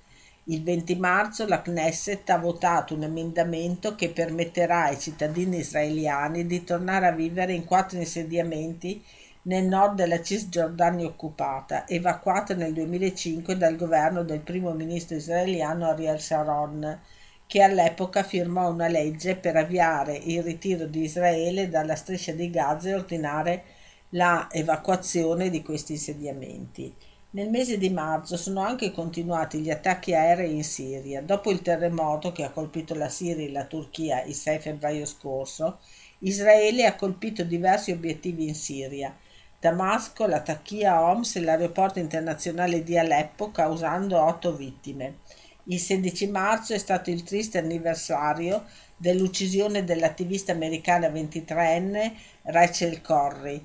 Il 0.50 0.62
20 0.62 0.96
marzo 0.96 1.46
la 1.46 1.60
Knesset 1.60 2.30
ha 2.30 2.38
votato 2.38 2.94
un 2.94 3.02
emendamento 3.02 3.94
che 3.94 4.08
permetterà 4.08 4.84
ai 4.84 4.98
cittadini 4.98 5.58
israeliani 5.58 6.46
di 6.46 6.64
tornare 6.64 7.06
a 7.06 7.12
vivere 7.12 7.52
in 7.52 7.66
quattro 7.66 7.98
insediamenti 7.98 9.04
nel 9.42 9.66
nord 9.66 9.96
della 9.96 10.22
Cisgiordania 10.22 11.04
occupata, 11.04 11.86
evacuata 11.86 12.54
nel 12.54 12.72
2005 12.72 13.58
dal 13.58 13.76
governo 13.76 14.22
del 14.22 14.40
primo 14.40 14.72
ministro 14.72 15.16
israeliano 15.16 15.86
Ariel 15.86 16.18
Sharon, 16.18 16.98
che 17.46 17.60
all'epoca 17.60 18.22
firmò 18.22 18.70
una 18.70 18.88
legge 18.88 19.36
per 19.36 19.54
avviare 19.54 20.16
il 20.16 20.42
ritiro 20.42 20.86
di 20.86 21.02
Israele 21.02 21.68
dalla 21.68 21.94
striscia 21.94 22.32
di 22.32 22.48
Gaza 22.48 22.88
e 22.88 22.94
ordinare 22.94 23.64
la 24.12 24.48
evacuazione 24.50 25.50
di 25.50 25.60
questi 25.60 25.92
insediamenti. 25.92 26.94
Nel 27.30 27.50
mese 27.50 27.76
di 27.76 27.90
marzo 27.90 28.38
sono 28.38 28.62
anche 28.62 28.90
continuati 28.90 29.58
gli 29.58 29.68
attacchi 29.68 30.14
aerei 30.14 30.54
in 30.54 30.64
Siria. 30.64 31.20
Dopo 31.20 31.50
il 31.50 31.60
terremoto 31.60 32.32
che 32.32 32.42
ha 32.42 32.50
colpito 32.50 32.94
la 32.94 33.10
Siria 33.10 33.44
e 33.44 33.50
la 33.50 33.66
Turchia 33.66 34.22
il 34.22 34.34
6 34.34 34.58
febbraio 34.60 35.04
scorso, 35.04 35.78
Israele 36.20 36.86
ha 36.86 36.94
colpito 36.94 37.44
diversi 37.44 37.92
obiettivi 37.92 38.48
in 38.48 38.54
Siria. 38.54 39.14
Damasco, 39.60 40.26
la 40.26 40.40
Tachia 40.40 41.02
Homs 41.02 41.36
e 41.36 41.40
l'aeroporto 41.40 41.98
internazionale 41.98 42.82
di 42.82 42.96
Aleppo, 42.96 43.50
causando 43.50 44.18
otto 44.18 44.56
vittime. 44.56 45.18
Il 45.64 45.80
16 45.80 46.28
marzo 46.28 46.72
è 46.72 46.78
stato 46.78 47.10
il 47.10 47.24
triste 47.24 47.58
anniversario 47.58 48.64
dell'uccisione 48.96 49.84
dell'attivista 49.84 50.52
americana 50.52 51.08
23enne 51.08 52.12
Rachel 52.44 53.02
Corrie, 53.02 53.64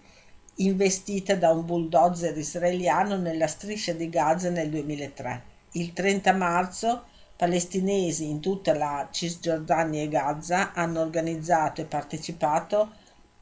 investita 0.56 1.36
da 1.36 1.50
un 1.50 1.66
bulldozer 1.66 2.38
israeliano 2.38 3.18
nella 3.18 3.48
striscia 3.48 3.94
di 3.94 4.10
Gaza 4.10 4.50
nel 4.50 4.70
2003. 4.70 5.42
Il 5.72 5.94
30 5.94 6.34
marzo 6.34 7.04
palestinesi 7.36 8.30
in 8.30 8.40
tutta 8.40 8.76
la 8.76 9.08
Cisgiordania 9.12 10.04
e 10.04 10.08
Gaza 10.08 10.74
hanno 10.74 11.02
organizzato 11.02 11.82
e 11.82 11.86
partecipato 11.86 12.92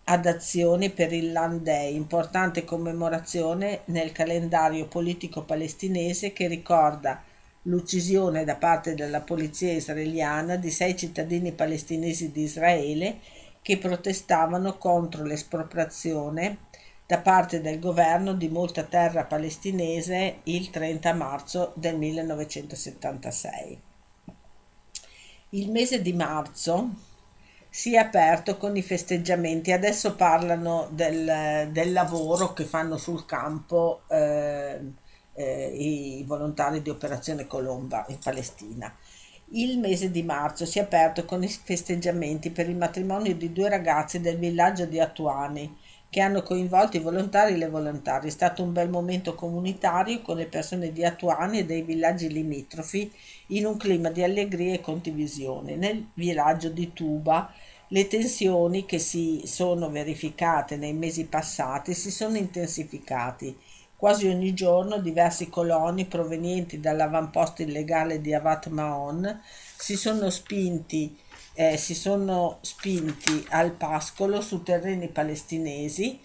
ad 0.05 0.25
azioni 0.25 0.89
per 0.89 1.11
il 1.13 1.31
Land 1.31 1.61
Day, 1.61 1.93
importante 1.95 2.63
commemorazione 2.63 3.81
nel 3.85 4.11
calendario 4.11 4.87
politico 4.87 5.43
palestinese 5.43 6.33
che 6.33 6.47
ricorda 6.47 7.21
l'uccisione 7.63 8.43
da 8.43 8.55
parte 8.55 8.95
della 8.95 9.21
polizia 9.21 9.71
israeliana 9.71 10.55
di 10.55 10.71
sei 10.71 10.97
cittadini 10.97 11.51
palestinesi 11.51 12.31
di 12.31 12.41
Israele 12.43 13.19
che 13.61 13.77
protestavano 13.77 14.77
contro 14.77 15.23
l'espropriazione 15.23 16.57
da 17.11 17.19
parte 17.19 17.59
del 17.59 17.77
governo 17.77 18.31
di 18.31 18.47
molta 18.47 18.83
terra 18.83 19.25
palestinese 19.25 20.37
il 20.43 20.69
30 20.69 21.13
marzo 21.13 21.73
del 21.75 21.97
1976. 21.97 23.81
Il 25.49 25.71
mese 25.71 26.01
di 26.01 26.13
marzo 26.13 26.91
si 27.67 27.95
è 27.95 27.97
aperto 27.97 28.55
con 28.55 28.77
i 28.77 28.81
festeggiamenti, 28.81 29.73
adesso 29.73 30.15
parlano 30.15 30.87
del, 30.91 31.67
del 31.73 31.91
lavoro 31.91 32.53
che 32.53 32.63
fanno 32.63 32.95
sul 32.95 33.25
campo 33.25 34.03
eh, 34.07 34.79
eh, 35.33 35.65
i 35.65 36.23
volontari 36.25 36.81
di 36.81 36.89
Operazione 36.89 37.45
Colomba 37.45 38.05
in 38.07 38.19
Palestina. 38.19 38.95
Il 39.49 39.79
mese 39.79 40.11
di 40.11 40.23
marzo 40.23 40.65
si 40.65 40.79
è 40.79 40.83
aperto 40.83 41.25
con 41.25 41.43
i 41.43 41.49
festeggiamenti 41.49 42.51
per 42.51 42.69
il 42.69 42.77
matrimonio 42.77 43.35
di 43.35 43.51
due 43.51 43.67
ragazzi 43.67 44.21
del 44.21 44.37
villaggio 44.37 44.85
di 44.85 44.97
Attuani 44.97 45.80
che 46.11 46.19
hanno 46.19 46.43
coinvolto 46.43 46.97
i 46.97 46.99
volontari 46.99 47.53
e 47.53 47.57
le 47.57 47.69
volontarie. 47.69 48.27
È 48.27 48.31
stato 48.33 48.61
un 48.61 48.73
bel 48.73 48.89
momento 48.89 49.33
comunitario 49.33 50.21
con 50.21 50.35
le 50.35 50.45
persone 50.45 50.91
di 50.91 51.05
Attuani 51.05 51.59
e 51.59 51.65
dei 51.65 51.83
villaggi 51.83 52.27
limitrofi 52.27 53.09
in 53.47 53.65
un 53.65 53.77
clima 53.77 54.09
di 54.09 54.21
allegria 54.21 54.73
e 54.73 54.81
condivisione. 54.81 55.77
Nel 55.77 56.09
villaggio 56.13 56.67
di 56.67 56.91
Tuba 56.91 57.49
le 57.87 58.07
tensioni 58.07 58.85
che 58.85 58.99
si 58.99 59.43
sono 59.45 59.89
verificate 59.89 60.75
nei 60.75 60.91
mesi 60.93 61.27
passati 61.27 61.93
si 61.93 62.11
sono 62.11 62.35
intensificate. 62.35 63.55
Quasi 63.95 64.27
ogni 64.27 64.53
giorno 64.53 64.97
diversi 64.97 65.47
coloni 65.47 66.03
provenienti 66.07 66.81
dall'avamposto 66.81 67.61
illegale 67.61 68.19
di 68.19 68.33
Avat 68.33 68.67
Maon 68.67 69.41
si 69.77 69.95
sono 69.95 70.29
spinti, 70.29 71.15
eh, 71.53 71.77
si 71.77 71.93
sono 71.93 72.59
spinti 72.61 73.45
al 73.49 73.71
pascolo 73.71 74.41
su 74.41 74.63
terreni 74.63 75.09
palestinesi 75.09 76.19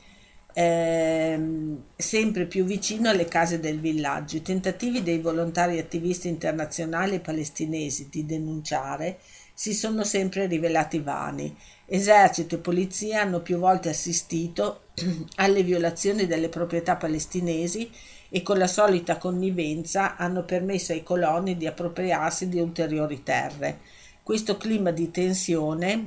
ehm, 0.59 1.83
sempre 1.95 2.47
più 2.47 2.65
vicino 2.65 3.11
alle 3.11 3.27
case 3.27 3.61
del 3.61 3.79
villaggio. 3.79 4.37
I 4.37 4.43
tentativi 4.43 5.03
dei 5.03 5.19
volontari 5.19 5.79
attivisti 5.79 6.29
internazionali 6.29 7.21
palestinesi 7.21 8.09
di 8.11 8.25
denunciare 8.25 9.19
si 9.53 9.75
sono 9.75 10.03
sempre 10.03 10.47
rivelati 10.47 10.99
vani. 10.99 11.55
Esercito 11.85 12.55
e 12.55 12.59
polizia 12.59 13.21
hanno 13.21 13.41
più 13.41 13.59
volte 13.59 13.91
assistito 13.91 14.87
alle 15.37 15.63
violazioni 15.63 16.27
delle 16.27 16.49
proprietà 16.49 16.97
palestinesi 16.97 17.91
e 18.31 18.43
con 18.43 18.57
la 18.57 18.67
solita 18.67 19.19
connivenza 19.19 20.17
hanno 20.17 20.43
permesso 20.45 20.93
ai 20.93 21.03
coloni 21.03 21.57
di 21.59 21.67
appropriarsi 21.67 22.49
di 22.49 22.59
ulteriori 22.59 23.23
terre. 23.23 23.79
Questo 24.27 24.57
clima 24.57 24.91
di 24.91 25.13
tensione 25.13 26.05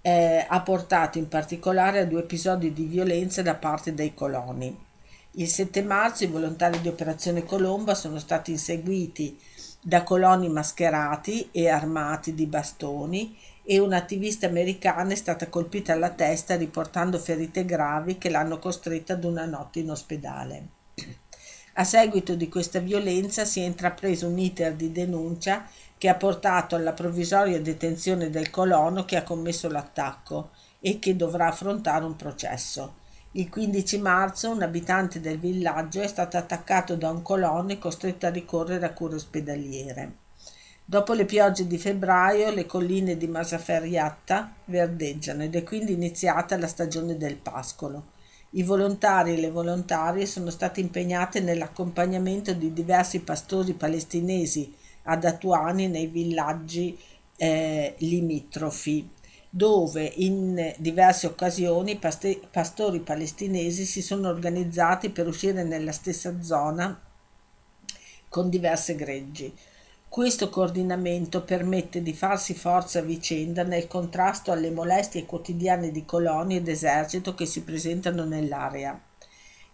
eh, 0.00 0.44
ha 0.44 0.60
portato 0.62 1.16
in 1.16 1.28
particolare 1.28 2.00
a 2.00 2.04
due 2.04 2.22
episodi 2.22 2.72
di 2.72 2.86
violenza 2.86 3.42
da 3.42 3.54
parte 3.54 3.94
dei 3.94 4.12
coloni. 4.12 4.76
Il 5.34 5.46
7 5.46 5.84
marzo 5.84 6.24
i 6.24 6.26
volontari 6.26 6.80
di 6.80 6.88
Operazione 6.88 7.44
Colomba 7.44 7.94
sono 7.94 8.18
stati 8.18 8.50
inseguiti 8.50 9.38
da 9.80 10.02
coloni 10.02 10.48
mascherati 10.48 11.50
e 11.52 11.68
armati 11.68 12.34
di 12.34 12.46
bastoni 12.46 13.38
e 13.62 13.78
un'attivista 13.78 14.48
americana 14.48 15.12
è 15.12 15.14
stata 15.14 15.48
colpita 15.48 15.92
alla 15.92 16.10
testa 16.10 16.56
riportando 16.56 17.20
ferite 17.20 17.64
gravi 17.64 18.18
che 18.18 18.30
l'hanno 18.30 18.58
costretta 18.58 19.12
ad 19.12 19.22
una 19.22 19.44
notte 19.44 19.78
in 19.78 19.92
ospedale. 19.92 20.68
A 21.74 21.84
seguito 21.84 22.34
di 22.34 22.48
questa 22.48 22.80
violenza 22.80 23.44
si 23.44 23.60
è 23.60 23.64
intrapreso 23.64 24.26
un 24.26 24.36
iter 24.36 24.74
di 24.74 24.90
denuncia 24.90 25.64
che 25.98 26.08
ha 26.08 26.14
portato 26.14 26.76
alla 26.76 26.92
provvisoria 26.92 27.60
detenzione 27.60 28.30
del 28.30 28.50
colono 28.50 29.04
che 29.04 29.16
ha 29.16 29.24
commesso 29.24 29.68
l'attacco 29.68 30.50
e 30.80 30.98
che 30.98 31.16
dovrà 31.16 31.48
affrontare 31.48 32.04
un 32.04 32.14
processo. 32.14 32.94
Il 33.32 33.50
15 33.50 33.98
marzo 33.98 34.50
un 34.50 34.62
abitante 34.62 35.20
del 35.20 35.38
villaggio 35.38 36.00
è 36.00 36.06
stato 36.06 36.36
attaccato 36.36 36.94
da 36.94 37.10
un 37.10 37.20
colono 37.20 37.70
e 37.70 37.78
costretto 37.78 38.26
a 38.26 38.30
ricorrere 38.30 38.86
a 38.86 38.92
cure 38.92 39.16
ospedaliere. 39.16 40.12
Dopo 40.84 41.12
le 41.12 41.26
piogge 41.26 41.66
di 41.66 41.76
febbraio 41.76 42.50
le 42.50 42.64
colline 42.64 43.18
di 43.18 43.26
Masaferiatta 43.26 44.54
verdeggiano 44.64 45.42
ed 45.42 45.54
è 45.54 45.62
quindi 45.62 45.92
iniziata 45.92 46.56
la 46.56 46.66
stagione 46.66 47.18
del 47.18 47.36
pascolo. 47.36 48.16
I 48.52 48.62
volontari 48.62 49.34
e 49.34 49.40
le 49.40 49.50
volontarie 49.50 50.24
sono 50.24 50.48
stati 50.48 50.80
impegnati 50.80 51.40
nell'accompagnamento 51.40 52.54
di 52.54 52.72
diversi 52.72 53.20
pastori 53.20 53.74
palestinesi 53.74 54.74
ad 55.08 55.24
Atuani 55.24 55.88
nei 55.88 56.06
villaggi 56.06 56.96
eh, 57.36 57.94
limitrofi 57.98 59.16
dove 59.50 60.04
in 60.16 60.74
diverse 60.76 61.26
occasioni 61.26 61.96
paste- 61.96 62.40
pastori 62.50 63.00
palestinesi 63.00 63.86
si 63.86 64.02
sono 64.02 64.28
organizzati 64.28 65.08
per 65.08 65.26
uscire 65.26 65.64
nella 65.64 65.92
stessa 65.92 66.42
zona 66.42 67.00
con 68.28 68.50
diverse 68.50 68.94
greggi. 68.94 69.52
Questo 70.06 70.50
coordinamento 70.50 71.42
permette 71.42 72.02
di 72.02 72.12
farsi 72.12 72.54
forza 72.54 72.98
a 72.98 73.02
vicenda 73.02 73.62
nel 73.62 73.86
contrasto 73.86 74.52
alle 74.52 74.70
molestie 74.70 75.24
quotidiane 75.24 75.90
di 75.90 76.04
colonie 76.04 76.58
ed 76.58 76.68
esercito 76.68 77.34
che 77.34 77.46
si 77.46 77.62
presentano 77.62 78.24
nell'area. 78.24 79.07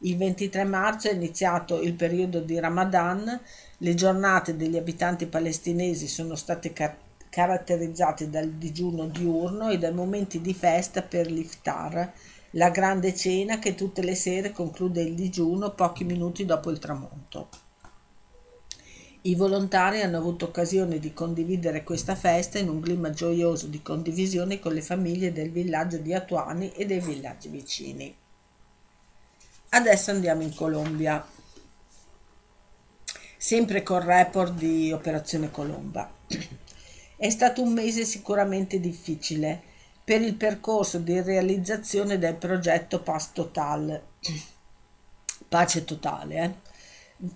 Il 0.05 0.19
23 0.19 0.65
marzo 0.65 1.09
è 1.09 1.15
iniziato 1.15 1.81
il 1.81 1.95
periodo 1.95 2.41
di 2.41 2.61
Ramadan, 2.61 3.41
le 3.79 3.95
giornate 3.95 4.55
degli 4.55 4.77
abitanti 4.77 5.25
palestinesi 5.25 6.09
sono 6.09 6.35
state 6.35 6.75
car- 6.75 6.97
caratterizzate 7.31 8.29
dal 8.29 8.51
digiuno 8.51 9.07
diurno 9.07 9.71
e 9.71 9.79
dai 9.79 9.95
momenti 9.95 10.43
di 10.43 10.53
festa 10.53 11.01
per 11.01 11.31
l'iftar, 11.31 12.13
la 12.51 12.69
grande 12.69 13.15
cena 13.15 13.59
che 13.59 13.75
tutte 13.75 14.03
le 14.03 14.15
sere 14.15 14.53
conclude 14.53 15.01
il 15.01 15.15
digiuno 15.15 15.73
pochi 15.73 16.05
minuti 16.05 16.45
dopo 16.45 16.71
il 16.71 16.79
tramonto. 16.79 17.49
I 19.23 19.35
volontari 19.37 20.03
hanno 20.03 20.19
avuto 20.19 20.45
occasione 20.45 20.99
di 20.99 21.15
condividere 21.15 21.83
questa 21.83 22.15
festa 22.15 22.59
in 22.59 22.69
un 22.69 22.81
clima 22.81 23.09
gioioso 23.09 23.69
di 23.69 23.81
condivisione 23.81 24.59
con 24.59 24.75
le 24.75 24.83
famiglie 24.83 25.33
del 25.33 25.51
villaggio 25.51 25.97
di 25.97 26.13
Atuani 26.13 26.73
e 26.73 26.85
dei 26.85 27.01
villaggi 27.01 27.49
vicini. 27.49 28.15
Adesso 29.75 30.13
andiamo 30.13 30.43
in 30.43 30.55
Colombia, 30.55 31.27
sempre 33.37 33.83
col 33.83 34.03
report 34.03 34.53
di 34.53 34.93
Operazione 34.93 35.51
Colomba. 35.51 36.09
È 37.17 37.29
stato 37.29 37.61
un 37.61 37.73
mese 37.73 38.05
sicuramente 38.05 38.79
difficile 38.79 39.61
per 40.05 40.23
il 40.23 40.37
percorso 40.37 40.99
di 40.99 41.21
realizzazione 41.21 42.19
del 42.19 42.37
progetto 42.37 43.03
Pace 43.03 43.31
Total, 43.33 44.01
pace 45.49 45.85
totale, 45.85 46.61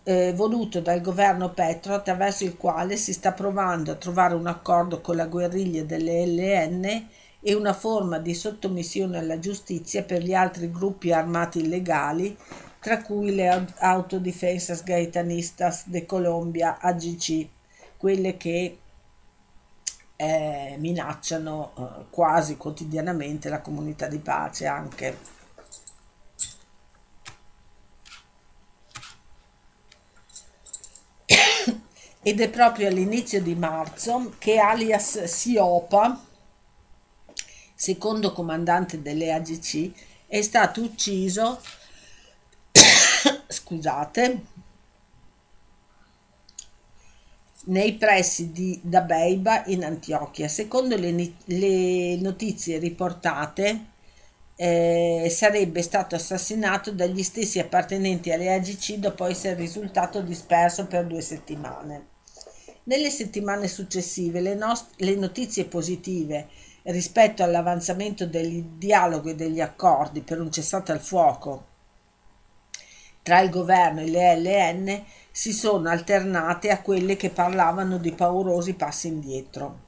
eh? 0.05 0.29
eh, 0.29 0.33
voluto 0.33 0.81
dal 0.81 1.01
governo 1.01 1.53
Petro 1.53 1.95
attraverso 1.95 2.45
il 2.45 2.57
quale 2.57 2.97
si 2.97 3.13
sta 3.13 3.33
provando 3.33 3.91
a 3.91 3.97
trovare 3.97 4.35
un 4.35 4.47
accordo 4.47 5.01
con 5.01 5.17
la 5.17 5.27
guerriglia 5.27 5.83
delle 5.83 6.25
LN 6.25 7.09
e 7.41 7.55
una 7.55 7.73
forma 7.73 8.19
di 8.19 8.35
sottomissione 8.35 9.19
alla 9.19 9.39
giustizia 9.39 10.03
per 10.03 10.23
gli 10.23 10.35
altri 10.35 10.71
gruppi 10.71 11.13
armati 11.13 11.61
illegali, 11.61 12.37
tra 12.81 13.03
cui 13.03 13.35
le 13.35 13.67
Autodefensas 13.79 14.83
Gaetanistas 14.83 15.89
de 15.89 16.05
Colombia 16.07 16.79
AGC, 16.81 17.47
quelle 17.97 18.37
che 18.37 18.79
eh, 20.17 20.75
minacciano 20.79 21.73
eh, 21.77 22.05
quasi 22.11 22.57
quotidianamente 22.57 23.49
la 23.49 23.61
comunità 23.61 24.09
di 24.09 24.19
pace 24.19 24.67
anche. 24.67 25.17
Ed 32.23 32.41
è 32.41 32.51
proprio 32.51 32.89
all'inizio 32.89 33.41
di 33.41 33.55
marzo 33.55 34.35
che 34.39 34.59
alias 34.59 35.23
Siopa, 35.25 36.21
secondo 37.89 38.33
comandante 38.33 39.01
delle 39.01 39.33
AGC, 39.33 39.91
è 40.27 40.43
stato 40.43 40.83
ucciso, 40.83 41.59
scusate, 43.49 44.41
nei 47.65 47.95
pressi 47.95 48.53
di 48.53 48.79
Dabeiba 48.83 49.65
in 49.67 49.85
Antiochia. 49.85 50.49
Secondo 50.49 50.97
le, 50.97 51.33
le 51.47 52.17
notizie 52.17 52.77
riportate, 52.77 53.87
eh, 54.57 55.29
sarebbe 55.31 55.81
stato 55.81 56.15
assassinato 56.15 56.93
dagli 56.93 57.23
stessi 57.23 57.59
appartenenti 57.59 58.31
alle 58.31 58.53
AGC 58.53 58.97
dopo 58.97 59.25
essere 59.25 59.55
risultato 59.55 60.21
disperso 60.21 60.87
per 60.87 61.07
due 61.07 61.23
settimane. 61.23 62.09
Nelle 62.85 63.09
settimane 63.09 63.67
successive 63.67 64.43
le, 64.43 64.59
le 64.97 65.15
notizie 65.15 65.65
positive 65.65 66.49
rispetto 66.91 67.43
all'avanzamento 67.43 68.27
del 68.27 68.63
dialogo 68.77 69.31
e 69.31 69.35
degli 69.35 69.61
accordi 69.61 70.21
per 70.21 70.41
un 70.41 70.51
cessato 70.51 70.93
al 70.93 71.01
fuoco 71.01 71.69
tra 73.29 73.41
il 73.41 73.51
governo 73.51 74.01
e 74.01 74.09
le 74.09 74.37
LN 74.37 75.05
si 75.31 75.53
sono 75.53 75.91
alternate 75.91 76.71
a 76.71 76.81
quelle 76.81 77.15
che 77.15 77.29
parlavano 77.29 77.99
di 77.99 78.13
paurosi 78.13 78.73
passi 78.73 79.09
indietro. 79.09 79.81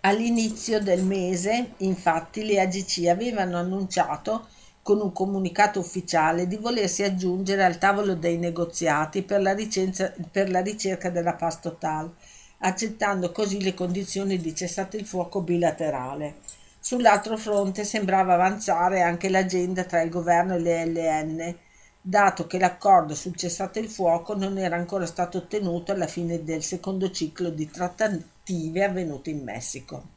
All'inizio 0.00 0.80
del 0.80 1.04
mese, 1.04 1.72
infatti, 1.78 2.46
le 2.46 2.58
AGC 2.58 3.06
avevano 3.08 3.58
annunciato 3.58 4.48
con 4.80 4.98
un 5.02 5.12
comunicato 5.12 5.78
ufficiale 5.78 6.46
di 6.46 6.56
volersi 6.56 7.02
aggiungere 7.02 7.62
al 7.62 7.76
tavolo 7.76 8.14
dei 8.14 8.38
negoziati 8.38 9.20
per 9.20 9.42
la, 9.42 9.52
ricenza, 9.52 10.10
per 10.32 10.50
la 10.50 10.62
ricerca 10.62 11.10
della 11.10 11.34
paz 11.34 11.60
totale, 11.60 12.12
accettando 12.58 13.30
così 13.30 13.62
le 13.62 13.74
condizioni 13.74 14.38
di 14.38 14.54
cessate 14.54 14.96
il 14.96 15.06
fuoco 15.06 15.40
bilaterale. 15.40 16.36
Sull'altro 16.80 17.36
fronte 17.36 17.84
sembrava 17.84 18.34
avanzare 18.34 19.02
anche 19.02 19.28
l'agenda 19.28 19.84
tra 19.84 20.00
il 20.00 20.10
governo 20.10 20.54
e 20.54 20.58
le 20.58 20.86
LN, 20.86 21.56
dato 22.00 22.46
che 22.46 22.58
l'accordo 22.58 23.14
sul 23.14 23.36
cessate 23.36 23.80
il 23.80 23.88
fuoco 23.88 24.34
non 24.34 24.56
era 24.58 24.76
ancora 24.76 25.06
stato 25.06 25.38
ottenuto 25.38 25.92
alla 25.92 26.06
fine 26.06 26.42
del 26.44 26.62
secondo 26.62 27.10
ciclo 27.10 27.50
di 27.50 27.68
trattative 27.68 28.84
avvenute 28.84 29.30
in 29.30 29.42
Messico. 29.42 30.16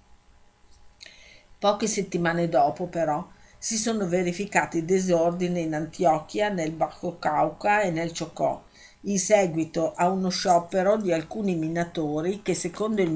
Poche 1.59 1.87
settimane 1.87 2.49
dopo, 2.49 2.87
però, 2.87 3.27
si 3.57 3.77
sono 3.77 4.07
verificati 4.07 4.85
disordini 4.85 5.61
in 5.61 5.75
Antiochia, 5.75 6.49
nel 6.49 6.71
Bajo 6.71 7.19
Cauca 7.19 7.81
e 7.81 7.91
nel 7.91 8.17
Chocó, 8.17 8.63
in 9.05 9.17
seguito 9.17 9.93
a 9.93 10.09
uno 10.09 10.29
sciopero 10.29 10.97
di 10.97 11.11
alcuni 11.11 11.55
minatori 11.55 12.41
che, 12.43 12.53
secondo 12.53 13.01
il 13.01 13.09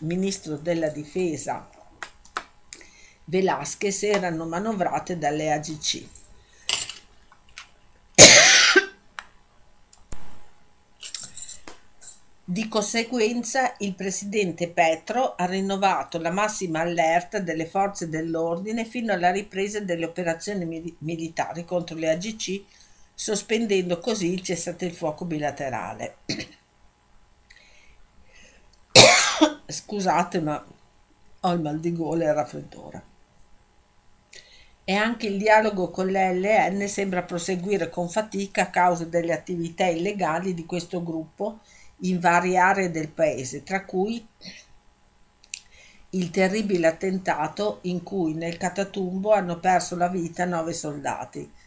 ministro 0.00 0.56
della 0.56 0.88
difesa 0.88 1.68
Velasquez, 3.24 4.02
erano 4.04 4.46
manovrate 4.46 5.18
dalle 5.18 5.52
AGC. 5.52 6.06
Di 12.42 12.66
conseguenza 12.68 13.74
il 13.80 13.94
presidente 13.94 14.70
Petro 14.70 15.34
ha 15.36 15.44
rinnovato 15.44 16.18
la 16.18 16.30
massima 16.30 16.80
allerta 16.80 17.38
delle 17.40 17.66
forze 17.66 18.08
dell'ordine 18.08 18.86
fino 18.86 19.12
alla 19.12 19.30
ripresa 19.30 19.80
delle 19.80 20.06
operazioni 20.06 20.64
mil- 20.64 20.96
militari 21.00 21.66
contro 21.66 21.96
le 21.96 22.08
AGC, 22.10 22.64
sospendendo 23.20 23.98
così 23.98 24.32
il 24.32 24.42
cessate 24.42 24.84
il 24.84 24.94
fuoco 24.94 25.24
bilaterale. 25.24 26.18
Scusate, 29.66 30.40
ma 30.40 30.64
ho 31.40 31.52
il 31.52 31.60
mal 31.60 31.80
di 31.80 31.92
gola 31.92 32.26
e 32.26 32.28
il 32.28 32.34
raffreddore. 32.34 33.02
E 34.84 34.94
anche 34.94 35.26
il 35.26 35.36
dialogo 35.36 35.90
con 35.90 36.06
l'LN 36.06 36.86
sembra 36.86 37.24
proseguire 37.24 37.88
con 37.88 38.08
fatica 38.08 38.62
a 38.62 38.70
causa 38.70 39.04
delle 39.04 39.32
attività 39.32 39.84
illegali 39.86 40.54
di 40.54 40.64
questo 40.64 41.02
gruppo 41.02 41.58
in 42.02 42.20
varie 42.20 42.56
aree 42.56 42.92
del 42.92 43.08
paese, 43.08 43.64
tra 43.64 43.84
cui 43.84 44.24
il 46.10 46.30
terribile 46.30 46.86
attentato 46.86 47.80
in 47.82 48.04
cui 48.04 48.34
nel 48.34 48.56
Catatumbo 48.56 49.32
hanno 49.32 49.58
perso 49.58 49.96
la 49.96 50.06
vita 50.06 50.44
nove 50.44 50.72
soldati. 50.72 51.57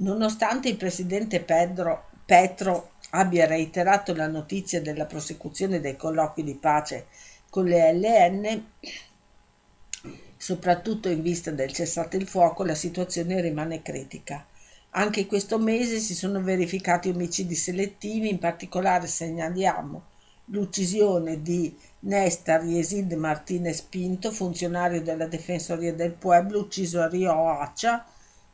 Nonostante 0.00 0.68
il 0.68 0.76
presidente 0.76 1.40
Pedro, 1.40 2.08
Petro 2.24 2.92
abbia 3.10 3.46
reiterato 3.46 4.14
la 4.14 4.28
notizia 4.28 4.80
della 4.80 5.04
prosecuzione 5.04 5.80
dei 5.80 5.96
colloqui 5.96 6.42
di 6.42 6.54
pace 6.54 7.06
con 7.50 7.66
le 7.66 7.92
LN, 7.92 8.64
soprattutto 10.38 11.10
in 11.10 11.20
vista 11.20 11.50
del 11.50 11.72
cessate 11.72 12.16
il 12.16 12.26
fuoco, 12.26 12.64
la 12.64 12.74
situazione 12.74 13.42
rimane 13.42 13.82
critica. 13.82 14.46
Anche 14.90 15.26
questo 15.26 15.58
mese 15.58 15.98
si 15.98 16.14
sono 16.14 16.42
verificati 16.42 17.10
omicidi 17.10 17.54
selettivi, 17.54 18.30
in 18.30 18.38
particolare 18.38 19.06
segnaliamo 19.06 20.02
l'uccisione 20.46 21.42
di 21.42 21.76
Nestor 22.00 22.64
Yesid 22.64 23.12
Martinez 23.12 23.82
Pinto, 23.82 24.32
funzionario 24.32 25.02
della 25.02 25.26
Difensoria 25.26 25.92
del 25.92 26.12
Pueblo, 26.12 26.60
ucciso 26.60 27.00
a 27.02 27.08
Rio 27.08 27.32
Hacha, 27.48 28.06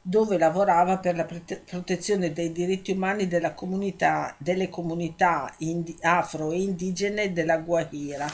dove 0.08 0.38
lavorava 0.38 0.98
per 0.98 1.16
la 1.16 1.24
protezione 1.24 2.32
dei 2.32 2.52
diritti 2.52 2.92
umani 2.92 3.26
comunità, 3.54 4.36
delle 4.38 4.68
comunità 4.68 5.52
indi, 5.58 5.96
afro 6.00 6.52
e 6.52 6.62
indigene 6.62 7.32
della 7.32 7.58
Guajira. 7.58 8.32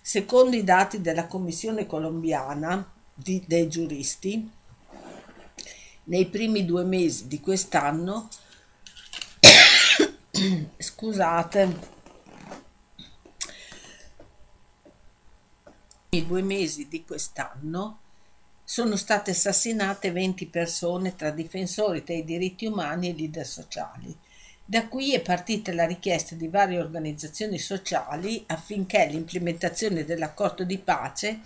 Secondo 0.00 0.56
i 0.56 0.64
dati 0.64 1.00
della 1.00 1.28
Commissione 1.28 1.86
colombiana 1.86 2.84
di, 3.14 3.40
dei 3.46 3.68
giuristi, 3.68 4.50
nei 6.04 6.26
primi 6.26 6.64
due 6.64 6.82
mesi 6.82 7.28
di 7.28 7.38
quest'anno 7.38 8.28
scusate 10.76 11.78
nei 16.08 16.26
due 16.26 16.42
mesi 16.42 16.88
di 16.88 17.04
quest'anno 17.04 18.01
sono 18.64 18.96
state 18.96 19.32
assassinate 19.32 20.12
20 20.12 20.46
persone 20.46 21.14
tra 21.16 21.30
difensori 21.30 22.02
dei 22.04 22.24
diritti 22.24 22.66
umani 22.66 23.10
e 23.10 23.14
leader 23.14 23.46
sociali. 23.46 24.16
Da 24.64 24.86
qui 24.88 25.14
è 25.14 25.20
partita 25.20 25.74
la 25.74 25.86
richiesta 25.86 26.34
di 26.34 26.48
varie 26.48 26.78
organizzazioni 26.78 27.58
sociali 27.58 28.44
affinché 28.46 29.06
l'implementazione 29.06 30.04
dell'accordo 30.04 30.64
di 30.64 30.78
pace 30.78 31.40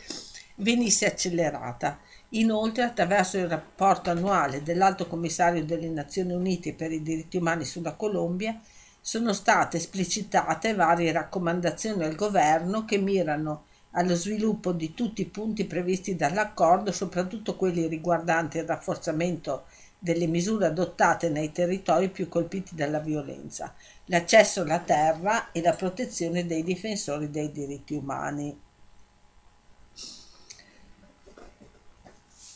venisse 0.57 1.07
accelerata 1.07 1.99
Inoltre, 2.31 2.83
attraverso 2.83 3.39
il 3.39 3.49
rapporto 3.49 4.11
annuale 4.11 4.63
dell'Alto 4.63 5.07
Commissario 5.07 5.65
delle 5.65 5.89
Nazioni 5.89 6.33
Unite 6.33 6.75
per 6.75 6.91
i 6.91 7.03
diritti 7.03 7.37
umani 7.37 7.65
sulla 7.65 7.93
Colombia, 7.93 8.61
sono 9.01 9.33
state 9.33 9.77
esplicitate 9.77 10.75
varie 10.75 11.13
raccomandazioni 11.13 12.03
al 12.03 12.17
governo 12.17 12.85
che 12.85 12.99
mirano 12.99 13.66
allo 13.97 14.15
sviluppo 14.15 14.73
di 14.73 14.93
tutti 14.95 15.23
i 15.23 15.27
punti 15.27 15.65
previsti 15.65 16.17
dall'accordo, 16.17 16.93
soprattutto 16.93 17.57
quelli 17.57 17.87
riguardanti 17.87 18.59
il 18.59 18.65
rafforzamento 18.65 19.65
delle 19.99 20.27
misure 20.27 20.67
adottate 20.67 21.31
nei 21.31 21.51
territori 21.51 22.11
più 22.11 22.29
colpiti 22.29 22.75
dalla 22.75 22.99
violenza, 22.99 23.75
l'accesso 24.07 24.61
alla 24.63 24.81
terra 24.81 25.51
e 25.51 25.63
la 25.63 25.73
protezione 25.73 26.47
dei 26.47 26.63
difensori 26.63 27.31
dei 27.31 27.51
diritti 27.51 27.95
umani. 27.95 28.61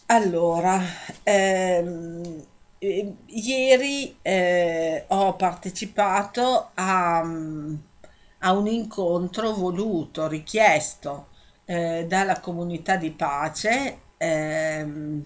Allora, 0.06 0.82
ehm, 1.22 2.44
eh, 2.78 3.14
ieri 3.26 4.16
eh, 4.20 5.04
ho 5.08 5.36
partecipato 5.36 6.70
a, 6.74 7.20
a 8.40 8.52
un 8.52 8.66
incontro 8.66 9.54
voluto, 9.54 10.26
richiesto 10.26 11.28
eh, 11.70 12.04
dalla 12.08 12.40
comunità 12.40 12.96
di 12.96 13.12
pace 13.12 13.98
ehm, 14.16 15.24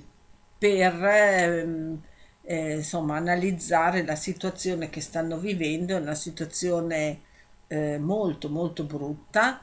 per 0.58 1.02
ehm, 1.02 2.02
eh, 2.42 2.76
insomma, 2.76 3.16
analizzare 3.16 4.04
la 4.04 4.14
situazione 4.14 4.90
che 4.90 5.00
stanno 5.00 5.38
vivendo, 5.38 5.96
una 5.96 6.14
situazione 6.14 7.20
eh, 7.68 7.98
molto 7.98 8.50
molto 8.50 8.84
brutta 8.84 9.60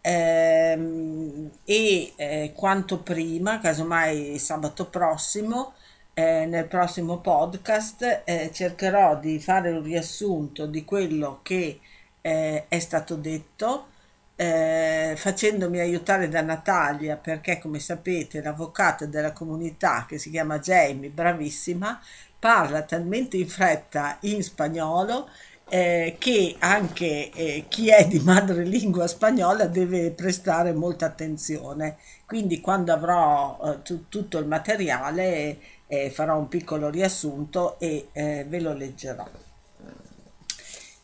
ehm, 0.00 1.50
e 1.64 2.12
eh, 2.16 2.52
quanto 2.56 2.98
prima, 3.02 3.60
casomai 3.60 4.36
sabato 4.38 4.88
prossimo, 4.90 5.74
eh, 6.14 6.46
nel 6.46 6.66
prossimo 6.66 7.18
podcast 7.18 8.22
eh, 8.24 8.50
cercherò 8.52 9.18
di 9.20 9.38
fare 9.38 9.70
un 9.70 9.82
riassunto 9.84 10.66
di 10.66 10.84
quello 10.84 11.40
che 11.42 11.78
eh, 12.20 12.64
è 12.68 12.78
stato 12.80 13.14
detto. 13.16 13.92
Eh, 14.36 15.14
facendomi 15.16 15.78
aiutare 15.78 16.28
da 16.28 16.40
Natalia 16.40 17.16
perché 17.16 17.60
come 17.60 17.78
sapete 17.78 18.42
l'avvocata 18.42 19.06
della 19.06 19.32
comunità 19.32 20.06
che 20.08 20.18
si 20.18 20.30
chiama 20.30 20.58
Jamie, 20.58 21.08
bravissima, 21.10 22.00
parla 22.38 22.82
talmente 22.82 23.36
in 23.36 23.48
fretta 23.48 24.18
in 24.22 24.42
spagnolo 24.42 25.28
eh, 25.68 26.16
che 26.18 26.56
anche 26.58 27.30
eh, 27.30 27.64
chi 27.68 27.88
è 27.90 28.06
di 28.06 28.18
madrelingua 28.20 29.06
spagnola 29.06 29.66
deve 29.66 30.10
prestare 30.10 30.72
molta 30.72 31.06
attenzione. 31.06 31.96
Quindi 32.26 32.60
quando 32.60 32.92
avrò 32.92 33.58
eh, 33.64 33.82
tu, 33.82 34.08
tutto 34.08 34.38
il 34.38 34.46
materiale 34.46 35.58
eh, 35.86 36.10
farò 36.10 36.38
un 36.38 36.48
piccolo 36.48 36.90
riassunto 36.90 37.78
e 37.78 38.08
eh, 38.12 38.44
ve 38.48 38.60
lo 38.60 38.72
leggerò. 38.74 39.26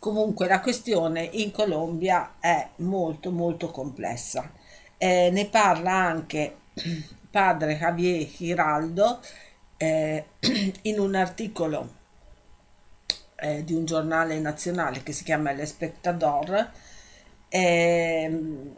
Comunque 0.01 0.47
la 0.47 0.61
questione 0.61 1.29
in 1.33 1.51
Colombia 1.51 2.37
è 2.41 2.71
molto 2.77 3.31
molto 3.31 3.71
complessa. 3.71 4.51
Eh, 4.97 5.29
ne 5.31 5.45
parla 5.45 5.93
anche 5.93 6.57
padre 7.31 7.77
Javier 7.77 8.27
Giraldo 8.27 9.21
eh, 9.77 10.25
in 10.83 10.99
un 10.99 11.15
articolo 11.15 11.95
eh, 13.37 13.63
di 13.63 13.75
un 13.75 13.85
giornale 13.85 14.39
nazionale 14.39 15.03
che 15.03 15.13
si 15.13 15.23
chiama 15.23 15.53
L'Espectador. 15.53 16.71
Eh, 17.51 18.73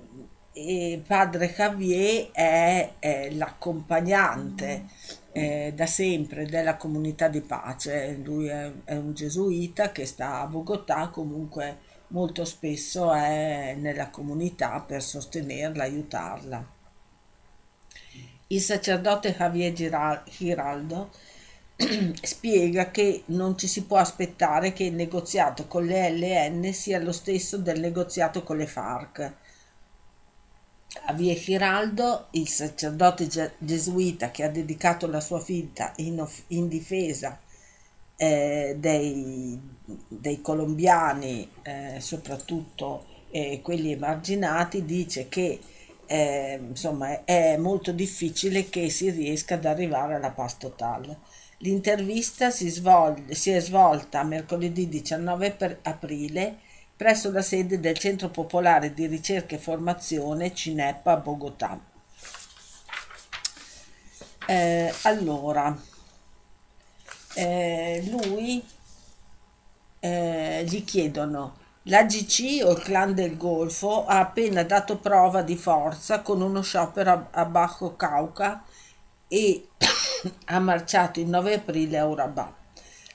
e 0.55 1.03
padre 1.07 1.55
Javier 1.55 2.31
è 2.33 3.29
l'accompagnante 3.31 4.87
eh, 5.33 5.73
da 5.75 5.87
sempre 5.87 6.47
della 6.47 6.77
comunità 6.77 7.29
di 7.29 7.41
pace. 7.41 8.21
Lui 8.23 8.47
è, 8.47 8.71
è, 8.85 8.95
un 8.95 9.15
gesuita 9.15 9.91
che 9.91 10.07
sta 10.07 10.41
a 10.41 10.47
Bogotà, 10.47 11.09
comunque 11.09 11.79
molto 12.09 12.45
spesso 12.45 13.13
è 13.13 13.75
nella 13.79 14.11
comunità 14.11 14.81
per 14.81 15.03
sostenerla, 15.03 15.83
aiutarla. 15.83 16.81
Il 18.49 18.61
sacerdote 18.61 19.35
Javier 19.35 19.73
Giraldo 19.73 21.11
spiega 22.21 22.91
che 22.91 23.23
non 23.27 23.57
ci 23.57 23.67
si 23.67 23.85
può 23.85 23.97
aspettare 23.97 24.75
che 24.75 24.85
il 24.85 24.95
negoziato 24.95 25.67
con 25.67 25.87
le 25.87 26.11
LN 26.11 26.71
sia 26.75 26.99
lo 26.99 27.13
stesso 27.13 27.57
del 27.57 27.81
negoziato 27.81 28.43
con 28.43 28.59
le 28.59 28.67
FARC. 28.67 29.35
A 31.05 31.13
Vie 31.15 31.35
Giraldo, 31.35 32.27
il 32.33 32.49
sacerdote 32.49 33.27
gesuita 33.59 34.31
che 34.31 34.45
ha 34.45 34.49
dedicato 34.49 35.07
la 35.07 35.21
sua 35.21 35.43
vita 35.45 35.93
in, 35.97 36.25
in 36.49 36.69
difesa 36.69 37.41
eh, 38.17 38.77
dei, 38.79 39.59
dei, 40.09 40.41
colombiani, 40.41 41.49
eh, 41.63 41.97
soprattutto 41.99 43.07
eh, 43.31 43.61
quelli 43.63 43.93
emarginati, 43.93 44.85
dice 44.85 45.29
che 45.29 45.59
eh, 46.07 46.61
insomma, 46.61 47.25
è 47.25 47.57
molto 47.57 47.93
difficile 47.93 48.69
che 48.69 48.91
si 48.91 49.11
riesca 49.11 49.55
ad 49.55 49.65
arrivare 49.65 50.15
alla 50.15 50.31
paz 50.31 50.59
totale 50.59 51.19
L'intervista 51.63 52.51
si, 52.51 52.69
svolge, 52.69 53.35
si 53.35 53.51
è 53.51 53.61
svolta 53.61 54.25
mercoledì 54.25 54.89
19 54.89 55.79
aprile 55.83 56.59
presso 57.03 57.33
la 57.33 57.43
sede 57.43 57.81
del 57.81 57.99
Centro 57.99 58.29
Popolare 58.29 58.95
di 58.95 59.09
Ricerca 59.09 59.57
e 59.57 59.59
Formazione 59.59 60.55
Cinepa 60.55 61.11
a 61.11 61.17
Bogotà. 61.17 61.77
Eh, 64.47 64.95
allora, 65.03 65.77
eh, 67.35 68.05
lui 68.09 68.65
eh, 69.99 70.65
gli 70.65 70.85
chiedono 70.85 71.57
l'AGC 71.83 72.65
o 72.65 72.71
il 72.71 72.81
clan 72.81 73.15
del 73.15 73.37
Golfo 73.37 74.07
ha 74.07 74.21
appena 74.21 74.63
dato 74.63 74.99
prova 74.99 75.43
di 75.43 75.57
forza 75.57 76.21
con 76.21 76.41
uno 76.41 76.63
sciopero 76.63 77.31
a, 77.33 77.45
Bajo 77.47 77.97
Cauca 77.97 78.63
e 79.27 79.71
ha 80.47 80.61
marciato 80.61 81.19
il 81.19 81.27
9 81.27 81.55
aprile 81.55 81.99
a 81.99 82.07
Urabà. 82.07 82.55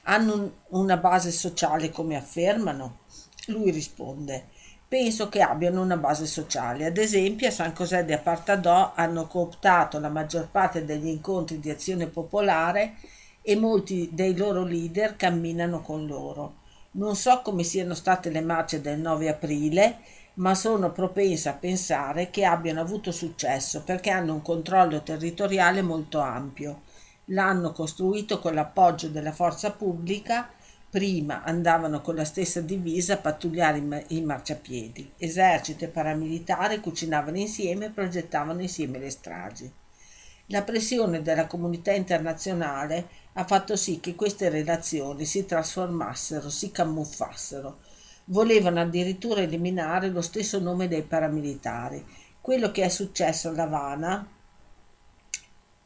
Hanno 0.10 0.52
una 0.72 0.98
base 0.98 1.32
sociale 1.32 1.90
come 1.90 2.18
affermano? 2.18 3.06
Lui 3.48 3.72
risponde, 3.72 4.48
penso 4.88 5.30
che 5.30 5.42
abbiano 5.42 5.82
una 5.82 5.96
base 5.96 6.26
sociale. 6.26 6.86
Ad 6.86 6.98
esempio 6.98 7.48
a 7.48 7.52
San 7.52 7.72
José 7.72 8.04
de 8.04 8.14
Apartadò 8.14 8.92
hanno 8.94 9.28
cooptato 9.28 10.00
la 10.00 10.10
maggior 10.10 10.50
parte 10.50 10.84
degli 10.84 11.08
incontri 11.08 11.60
di 11.60 11.70
azione 11.70 12.08
popolare 12.08 12.96
e 13.42 13.56
molti 13.56 14.10
dei 14.12 14.36
loro 14.36 14.64
leader 14.64 15.16
camminano 15.16 15.82
con 15.82 16.06
loro. 16.06 16.56
Non 16.92 17.16
so 17.16 17.42
come 17.42 17.64
siano 17.64 17.94
state 17.94 18.30
le 18.30 18.42
marce 18.42 18.82
del 18.82 19.00
9 19.00 19.30
aprile, 19.30 20.00
ma 20.36 20.54
sono 20.54 20.92
propensa 20.92 21.52
a 21.52 21.54
pensare 21.54 22.30
che 22.30 22.44
abbiano 22.44 22.82
avuto 22.82 23.14
successo 23.14 23.84
perché 23.84 24.10
hanno 24.10 24.34
un 24.34 24.42
controllo 24.42 25.04
territoriale 25.04 25.82
molto 25.82 26.20
ampio. 26.20 26.82
L'hanno 27.28 27.72
costruito 27.72 28.40
con 28.40 28.54
l'appoggio 28.54 29.08
della 29.08 29.32
forza 29.32 29.72
pubblica, 29.72 30.50
prima 30.98 31.44
andavano 31.44 32.02
con 32.02 32.16
la 32.16 32.26
stessa 32.26 32.60
divisa 32.60 33.14
a 33.14 33.18
pattugliare 33.18 34.06
i 34.08 34.22
marciapiedi. 34.22 35.12
Esercito 35.20 35.86
e 35.86 35.90
paramilitare 35.90 36.80
cucinavano 36.80 37.38
insieme 37.38 37.86
e 37.86 37.90
progettavano 37.92 38.62
insieme 38.62 38.98
le 38.98 39.12
stragi. 39.12 39.72
La 40.48 40.64
pressione 40.64 41.22
della 41.22 41.46
comunità 41.46 41.92
internazionale 41.92 43.10
ha 43.34 43.46
fatto 43.46 43.76
sì 43.76 44.00
che 44.00 44.16
queste 44.16 44.50
relazioni 44.50 45.26
si 45.26 45.46
trasformassero, 45.46 46.50
si 46.50 46.72
camuffassero, 46.72 47.78
Volevano 48.30 48.82
addirittura 48.82 49.42
eliminare 49.42 50.10
lo 50.10 50.22
stesso 50.22 50.60
nome 50.60 50.88
dei 50.88 51.04
paramilitari. 51.04 52.04
Quello 52.42 52.72
che 52.72 52.84
è 52.84 52.90
successo 52.90 53.50
a 53.50 53.54
Lavana, 53.54 54.28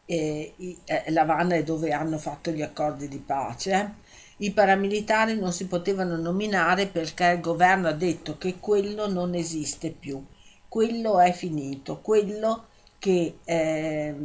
eh, 0.05 0.53
eh, 0.85 1.03
Lavana 1.11 1.55
è 1.55 1.63
dove 1.63 1.91
hanno 1.91 2.17
fatto 2.17 2.49
gli 2.49 2.61
accordi 2.61 3.07
di 3.07 3.19
pace, 3.19 3.95
i 4.41 4.51
paramilitari 4.51 5.37
non 5.37 5.53
si 5.53 5.67
potevano 5.67 6.15
nominare 6.15 6.87
perché 6.87 7.25
il 7.25 7.41
governo 7.41 7.87
ha 7.87 7.93
detto 7.93 8.37
che 8.37 8.57
quello 8.59 9.07
non 9.07 9.35
esiste 9.35 9.91
più, 9.91 10.23
quello 10.67 11.19
è 11.19 11.31
finito, 11.31 12.01
quello 12.01 12.65
che 12.97 13.37
eh, 13.43 14.15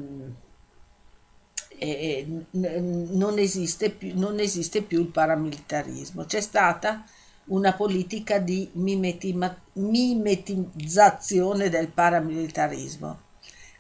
eh, 1.79 2.27
non, 2.53 3.39
esiste 3.39 3.91
più, 3.91 4.19
non 4.19 4.39
esiste 4.39 4.81
più 4.83 5.01
il 5.01 5.09
paramilitarismo. 5.09 6.25
C'è 6.25 6.41
stata 6.41 7.05
una 7.47 7.75
politica 7.75 8.39
di 8.39 8.71
mimetizzazione 8.73 11.69
del 11.69 11.89
paramilitarismo. 11.89 13.25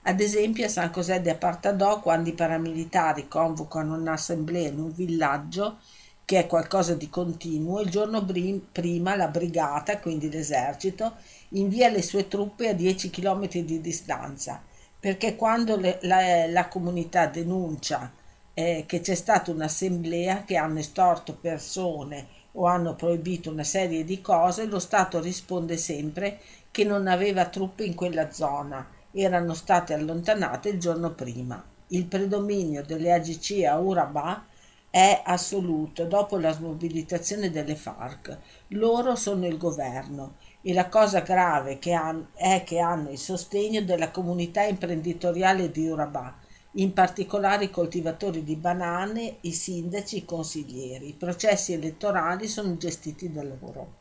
Ad 0.02 0.20
esempio 0.20 0.66
a 0.66 0.68
San 0.68 0.90
José 0.90 1.22
de 1.22 1.30
Apartadò, 1.30 2.00
quando 2.00 2.28
i 2.28 2.34
paramilitari 2.34 3.26
convocano 3.26 3.96
un'assemblea 3.96 4.68
in 4.68 4.78
un 4.78 4.92
villaggio, 4.92 5.78
che 6.26 6.40
è 6.40 6.46
qualcosa 6.48 6.94
di 6.94 7.08
continuo, 7.08 7.80
il 7.80 7.88
giorno 7.88 8.26
prima 8.72 9.14
la 9.14 9.28
brigata, 9.28 10.00
quindi 10.00 10.28
l'esercito, 10.28 11.14
invia 11.50 11.88
le 11.88 12.02
sue 12.02 12.26
truppe 12.26 12.68
a 12.68 12.72
10 12.74 13.10
km 13.10 13.48
di 13.60 13.80
distanza, 13.80 14.60
perché 14.98 15.36
quando 15.36 15.76
le, 15.76 16.00
la, 16.02 16.46
la, 16.48 16.66
comunità 16.66 17.26
denuncia 17.26 18.12
eh, 18.54 18.82
che 18.88 19.00
c'è 19.00 19.14
stata 19.14 19.52
un'assemblea 19.52 20.42
che 20.42 20.56
hanno 20.56 20.80
estorto 20.80 21.32
persone 21.32 22.26
o 22.52 22.66
hanno 22.66 22.96
proibito 22.96 23.50
una 23.50 23.62
serie 23.62 24.02
di 24.02 24.20
cose, 24.20 24.66
lo 24.66 24.80
Stato 24.80 25.20
risponde 25.20 25.76
sempre 25.76 26.40
che 26.72 26.82
non 26.82 27.06
aveva 27.06 27.46
truppe 27.46 27.84
in 27.84 27.94
quella 27.94 28.32
zona, 28.32 28.84
erano 29.12 29.54
state 29.54 29.94
allontanate 29.94 30.70
il 30.70 30.80
giorno 30.80 31.12
prima. 31.12 31.62
Il 31.88 32.06
predominio 32.06 32.82
delle 32.82 33.12
AGC 33.12 33.62
a 33.64 33.78
Urabà 33.78 34.44
è 34.96 35.20
assoluto 35.26 36.06
dopo 36.06 36.38
la 36.38 36.52
smobilitazione 36.52 37.50
delle 37.50 37.76
FARC. 37.76 38.38
Loro 38.68 39.14
sono 39.14 39.46
il 39.46 39.58
governo 39.58 40.36
e 40.62 40.72
la 40.72 40.88
cosa 40.88 41.20
grave 41.20 41.78
che 41.78 41.92
han, 41.92 42.28
è 42.32 42.62
che 42.64 42.78
hanno 42.78 43.10
il 43.10 43.18
sostegno 43.18 43.82
della 43.82 44.10
comunità 44.10 44.62
imprenditoriale 44.62 45.70
di 45.70 45.86
Urabà 45.86 46.34
in 46.76 46.94
particolare 46.94 47.64
i 47.64 47.70
coltivatori 47.70 48.42
di 48.42 48.56
banane, 48.56 49.36
i 49.42 49.52
sindaci, 49.52 50.16
i 50.16 50.24
consiglieri. 50.24 51.08
I 51.08 51.14
processi 51.14 51.74
elettorali 51.74 52.48
sono 52.48 52.78
gestiti 52.78 53.30
da 53.30 53.42
loro. 53.42 53.94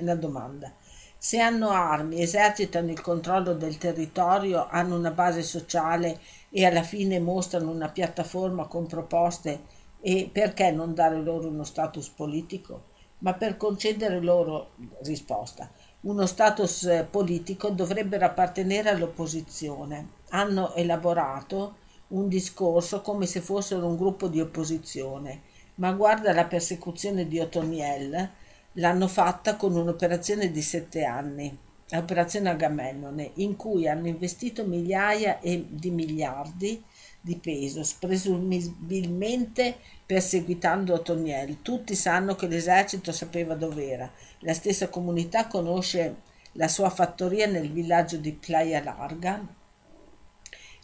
La 0.00 0.14
domanda. 0.14 0.74
Se 1.16 1.40
hanno 1.40 1.70
armi, 1.70 2.20
esercitano 2.20 2.90
il 2.90 3.00
controllo 3.00 3.54
del 3.54 3.78
territorio, 3.78 4.68
hanno 4.68 4.94
una 4.94 5.10
base 5.10 5.42
sociale 5.42 6.20
e 6.50 6.66
alla 6.66 6.82
fine 6.82 7.18
mostrano 7.18 7.70
una 7.70 7.88
piattaforma 7.88 8.66
con 8.66 8.86
proposte 8.86 9.75
e 10.08 10.30
perché 10.32 10.70
non 10.70 10.94
dare 10.94 11.20
loro 11.20 11.48
uno 11.48 11.64
status 11.64 12.10
politico? 12.10 12.94
Ma 13.18 13.34
per 13.34 13.56
concedere 13.56 14.20
loro 14.20 14.70
risposta, 15.02 15.68
uno 16.02 16.26
status 16.26 16.84
eh, 16.84 17.08
politico 17.10 17.70
dovrebbero 17.70 18.24
appartenere 18.24 18.90
all'opposizione. 18.90 20.10
Hanno 20.28 20.74
elaborato 20.74 21.78
un 22.08 22.28
discorso 22.28 23.00
come 23.00 23.26
se 23.26 23.40
fossero 23.40 23.84
un 23.84 23.96
gruppo 23.96 24.28
di 24.28 24.40
opposizione, 24.40 25.42
ma 25.76 25.90
guarda 25.90 26.32
la 26.32 26.44
persecuzione 26.44 27.26
di 27.26 27.40
Otoniel, 27.40 28.30
l'hanno 28.74 29.08
fatta 29.08 29.56
con 29.56 29.74
un'operazione 29.74 30.52
di 30.52 30.62
sette 30.62 31.02
anni, 31.02 31.58
l'operazione 31.88 32.50
Agamennone, 32.50 33.32
in 33.34 33.56
cui 33.56 33.88
hanno 33.88 34.06
investito 34.06 34.64
migliaia 34.64 35.40
di 35.42 35.90
miliardi 35.90 36.80
di 37.26 37.36
peso, 37.36 37.84
presumibilmente 37.98 39.78
perseguitando 40.06 40.94
Otoniel. 40.94 41.60
Tutti 41.60 41.96
sanno 41.96 42.36
che 42.36 42.46
l'esercito 42.46 43.10
sapeva 43.10 43.56
dov'era. 43.56 44.08
La 44.40 44.54
stessa 44.54 44.88
comunità 44.88 45.48
conosce 45.48 46.22
la 46.52 46.68
sua 46.68 46.88
fattoria 46.88 47.48
nel 47.48 47.68
villaggio 47.72 48.16
di 48.16 48.32
Playa 48.32 48.80
Larga. 48.80 49.44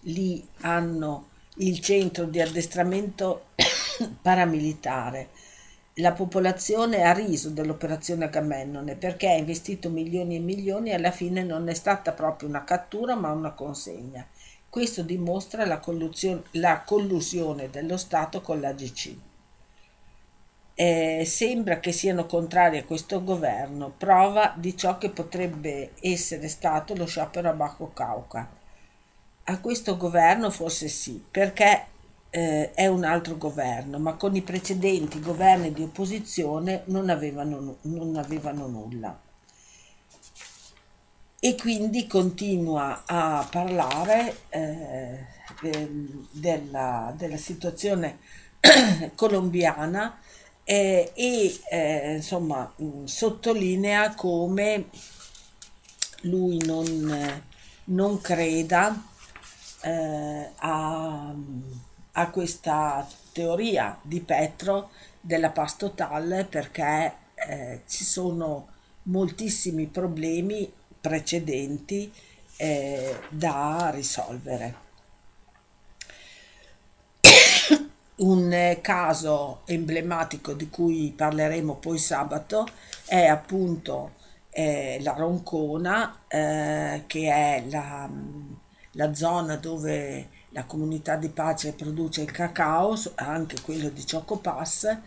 Lì 0.07 0.45
hanno 0.63 1.29
il 1.59 1.79
centro 1.79 2.25
di 2.25 2.41
addestramento 2.41 3.51
paramilitare. 4.21 5.29
La 5.97 6.13
popolazione 6.13 7.03
ha 7.05 7.13
riso 7.13 7.51
dell'operazione 7.51 8.25
Agamennone 8.25 8.97
perché 8.97 9.29
ha 9.29 9.37
investito 9.37 9.91
milioni 9.91 10.37
e 10.37 10.41
milioni 10.41 10.91
e 10.91 10.95
alla 10.95 11.13
fine 11.13 11.45
non 11.45 11.69
è 11.69 11.75
stata 11.75 12.11
proprio 12.13 12.49
una 12.49 12.65
cattura 12.65 13.15
ma 13.15 13.31
una 13.31 13.53
consegna. 13.53 14.27
Questo 14.73 15.03
dimostra 15.03 15.67
la, 15.67 15.83
la 16.53 16.81
collusione 16.81 17.69
dello 17.69 17.99
Stato 17.99 18.41
con 18.41 18.59
l'AGC. 18.59 19.15
Eh, 20.73 21.25
sembra 21.27 21.79
che 21.79 21.93
siano 21.93 22.25
contrari 22.25 22.79
a 22.79 22.85
questo 22.87 23.23
governo, 23.23 23.93
prova 23.95 24.55
di 24.57 24.75
ciò 24.75 24.97
che 24.97 25.11
potrebbe 25.11 25.91
essere 26.01 26.49
stato 26.49 26.95
lo 26.95 27.05
sciopero 27.05 27.51
a 27.51 27.53
Baco 27.53 27.93
Cauca. 27.93 28.49
A 29.45 29.61
questo 29.61 29.99
governo 29.99 30.49
forse 30.49 30.89
sì, 30.89 31.23
perché 31.31 31.89
eh, 32.31 32.71
è 32.71 32.87
un 32.87 33.05
altro 33.05 33.37
governo, 33.37 33.99
ma 33.99 34.15
con 34.15 34.35
i 34.37 34.41
precedenti 34.41 35.21
governi 35.21 35.75
di 35.75 35.83
opposizione 35.83 36.85
non 36.87 37.11
avevano, 37.11 37.77
non 37.83 38.17
avevano 38.17 38.67
nulla 38.69 39.31
e 41.45 41.57
quindi 41.57 42.07
continua 42.07 43.03
a 43.05 43.45
parlare 43.51 44.43
eh, 44.51 45.27
della, 46.31 47.13
della, 47.17 47.37
situazione 47.37 48.21
colombiana 49.17 50.21
eh, 50.63 51.11
e 51.13 51.61
eh, 51.69 52.15
insomma 52.15 52.73
sottolinea 53.03 54.15
come 54.15 54.85
lui 56.21 56.65
non, 56.65 57.43
non 57.87 58.21
creda 58.21 59.05
eh, 59.81 60.49
a, 60.55 61.35
a, 62.13 62.31
questa 62.31 63.05
teoria 63.33 63.99
di 64.01 64.21
Petro 64.21 64.91
della 65.21 65.51
paz 65.51 65.75
total 65.77 66.47
perché 66.49 67.15
eh, 67.35 67.83
ci 67.89 68.05
sono 68.05 68.69
moltissimi 69.05 69.89
problemi 69.89 70.73
precedenti 71.03 72.11
eh, 72.57 73.19
da 73.29 73.91
risolvere. 73.93 74.75
Un 78.15 78.79
caso 78.81 79.63
emblematico 79.67 80.53
di 80.53 80.71
cui 80.71 81.13
parleremo 81.15 81.75
poi 81.75 81.99
sabato 81.99 82.67
è 83.05 83.27
appunto 83.27 84.13
eh, 84.51 84.99
la 85.03 85.13
Roncona, 85.13 86.21
eh, 86.29 87.03
che 87.07 87.29
è 87.29 87.65
la, 87.69 88.09
la, 88.93 89.15
zona 89.15 89.57
dove 89.57 90.29
la 90.51 90.65
comunità 90.65 91.17
di 91.17 91.31
pace 91.31 91.73
produce 91.73 92.21
il 92.23 92.31
cacao, 92.31 92.97
anche 93.17 93.61
quello 93.61 93.89
di 93.89 94.05
Chocopass, 94.09 94.99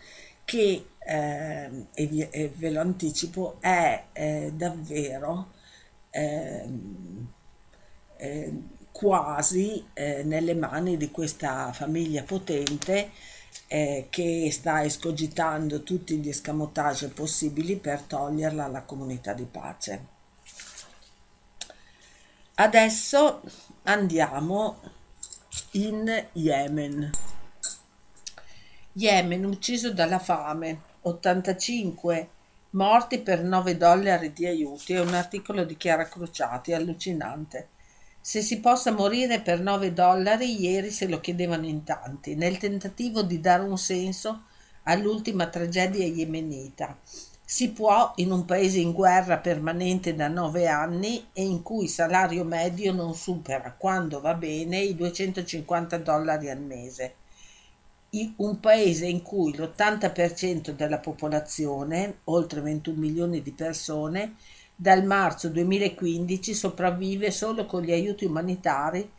che, 0.44 0.86
eh, 0.98 1.86
e, 1.94 2.06
vi, 2.06 2.28
e, 2.28 2.52
ve 2.54 2.70
lo 2.70 2.80
anticipo, 2.80 3.56
è 3.60 4.04
eh, 4.12 4.52
davvero 4.54 5.48
eh, 5.52 5.55
quasi 8.96 9.86
eh, 9.92 10.22
nelle 10.22 10.54
mani 10.54 10.96
di 10.96 11.10
questa 11.10 11.70
famiglia 11.72 12.22
potente 12.22 13.10
eh, 13.68 14.06
che 14.08 14.48
sta 14.50 14.82
escogitando 14.82 15.82
tutti 15.82 16.16
gli 16.16 16.30
escamotage 16.30 17.08
possibili 17.08 17.76
per 17.76 18.00
toglierla 18.00 18.64
alla 18.64 18.82
comunità 18.82 19.34
di 19.34 19.44
pace. 19.44 20.14
Adesso 22.54 23.42
andiamo 23.82 24.80
in 25.72 26.28
Yemen. 26.32 27.10
Yemen 28.92 29.44
ucciso 29.44 29.92
dalla 29.92 30.18
fame, 30.18 30.80
85 31.02 32.30
Morti 32.70 33.20
per 33.20 33.44
9 33.44 33.76
dollari 33.76 34.32
di 34.32 34.44
aiuti 34.44 34.92
è 34.92 35.00
un 35.00 35.14
articolo 35.14 35.64
di 35.64 35.76
Chiara 35.76 36.08
Crociati, 36.08 36.72
allucinante. 36.72 37.68
Se 38.20 38.42
si 38.42 38.58
possa 38.58 38.90
morire 38.90 39.40
per 39.40 39.60
9 39.60 39.92
dollari, 39.92 40.60
ieri 40.60 40.90
se 40.90 41.06
lo 41.06 41.20
chiedevano 41.20 41.66
in 41.66 41.84
tanti, 41.84 42.34
nel 42.34 42.58
tentativo 42.58 43.22
di 43.22 43.40
dare 43.40 43.62
un 43.62 43.78
senso 43.78 44.42
all'ultima 44.82 45.46
tragedia 45.46 46.04
yemenita. 46.06 46.98
Si 47.44 47.70
può 47.70 48.12
in 48.16 48.32
un 48.32 48.44
paese 48.44 48.80
in 48.80 48.92
guerra 48.92 49.38
permanente 49.38 50.16
da 50.16 50.26
9 50.26 50.66
anni 50.66 51.28
e 51.32 51.44
in 51.44 51.62
cui 51.62 51.84
il 51.84 51.90
salario 51.90 52.42
medio 52.42 52.92
non 52.92 53.14
supera, 53.14 53.76
quando 53.78 54.20
va 54.20 54.34
bene, 54.34 54.80
i 54.80 54.96
250 54.96 55.98
dollari 55.98 56.50
al 56.50 56.60
mese 56.60 57.14
un 58.36 58.60
paese 58.60 59.06
in 59.06 59.22
cui 59.22 59.54
l'80% 59.54 60.70
della 60.70 60.98
popolazione, 60.98 62.18
oltre 62.24 62.60
21 62.60 62.98
milioni 62.98 63.42
di 63.42 63.52
persone, 63.52 64.36
dal 64.74 65.04
marzo 65.04 65.48
2015 65.48 66.54
sopravvive 66.54 67.30
solo 67.30 67.66
con 67.66 67.82
gli 67.82 67.92
aiuti 67.92 68.24
umanitari 68.24 69.10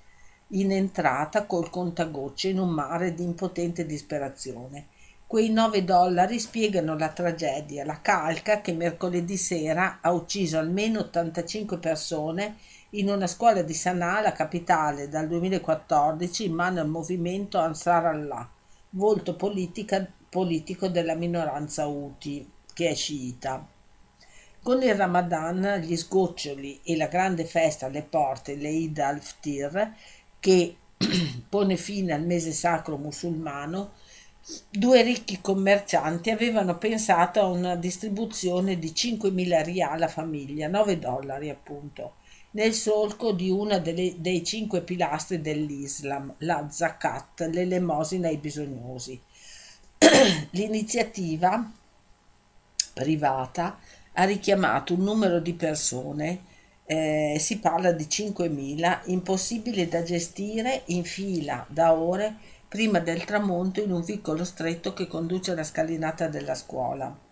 in 0.51 0.71
entrata 0.71 1.45
col 1.45 1.69
contagocce 1.69 2.49
in 2.49 2.60
un 2.60 2.69
mare 2.69 3.13
di 3.13 3.23
impotente 3.23 3.86
disperazione. 3.86 4.88
Quei 5.27 5.51
9 5.51 5.83
dollari 5.83 6.39
spiegano 6.39 6.97
la 6.97 7.10
tragedia, 7.10 7.83
la 7.83 8.01
calca 8.01 8.62
che 8.62 8.71
mercoledì 8.71 9.36
sera 9.36 9.99
ha 10.01 10.12
ucciso 10.12 10.57
almeno 10.57 10.99
85 10.99 11.77
persone 11.79 12.55
in 12.91 13.10
una 13.10 13.27
scuola 13.27 13.62
di 13.62 13.73
Sana'a, 13.73 14.21
la 14.21 14.31
capitale, 14.31 15.10
dal 15.10 15.27
2014 15.27 16.45
in 16.45 16.53
mano 16.53 16.79
al 16.79 16.88
movimento 16.88 17.57
Ansar 17.57 18.05
Allah 18.05 18.49
volto 18.91 19.36
politica, 19.36 20.06
politico 20.30 20.88
della 20.88 21.15
minoranza 21.15 21.88
Houthi, 21.88 22.50
che 22.73 22.89
è 22.89 22.95
sciita. 22.95 23.65
Con 24.62 24.82
il 24.82 24.95
Ramadan, 24.95 25.80
gli 25.82 25.95
sgoccioli 25.95 26.82
e 26.84 26.97
la 26.97 27.08
grande 27.08 27.45
festa 27.45 27.86
alle 27.86 28.04
porte, 28.04 28.56
l'Eid 28.56 28.97
al-Ftir, 29.00 29.93
che 30.39 30.76
pone 31.50 31.78
fine 31.78 32.13
al 32.13 32.26
mese 32.26 32.52
sacro 32.52 32.97
musulmano, 32.97 33.93
due 34.69 35.02
ricchi 35.02 35.41
commercianti 35.41 36.30
avevano 36.30 36.78
pensato 36.78 37.39
a 37.39 37.47
una 37.47 37.76
distribuzione 37.76 38.80
di 38.80 38.89
5.000 38.89 39.63
rial 39.63 40.02
a 40.02 40.08
famiglia, 40.08 40.67
9 40.67 41.00
dollari 41.00 41.50
appunto, 41.50 42.15
nel 42.58 42.74
solco 42.74 43.34
di 43.34 43.52
uno 43.52 43.78
dei 43.80 44.43
cinque 44.43 44.82
pilastri 44.82 45.41
dell'Islam, 45.41 46.34
la 46.39 46.65
zakat, 46.67 47.48
l'elemosina 47.52 48.30
ai 48.30 48.38
bisognosi. 48.38 49.22
L'iniziativa 50.52 51.72
privata 52.93 53.78
ha 54.13 54.24
richiamato 54.24 54.96
un 54.96 55.04
numero 55.04 55.39
di 55.39 55.54
persone, 55.54 56.39
eh, 56.86 57.38
si 57.39 57.60
parla 57.60 57.91
di 57.91 58.06
5.000, 58.06 59.02
impossibile 59.06 59.88
da 59.88 60.02
gestire 60.02 60.82
in 60.86 61.04
fila 61.04 61.63
da 61.70 61.93
ore 61.93 62.38
prima 62.67 62.98
del 62.98 63.24
tramonto 63.24 63.82
in 63.84 63.91
un 63.91 64.02
vicolo 64.02 64.43
stretto 64.43 64.93
che 64.93 65.06
conduce 65.06 65.52
alla 65.52 65.63
scalinata 65.63 66.28
della 66.28 66.56
scuola. 66.56 67.26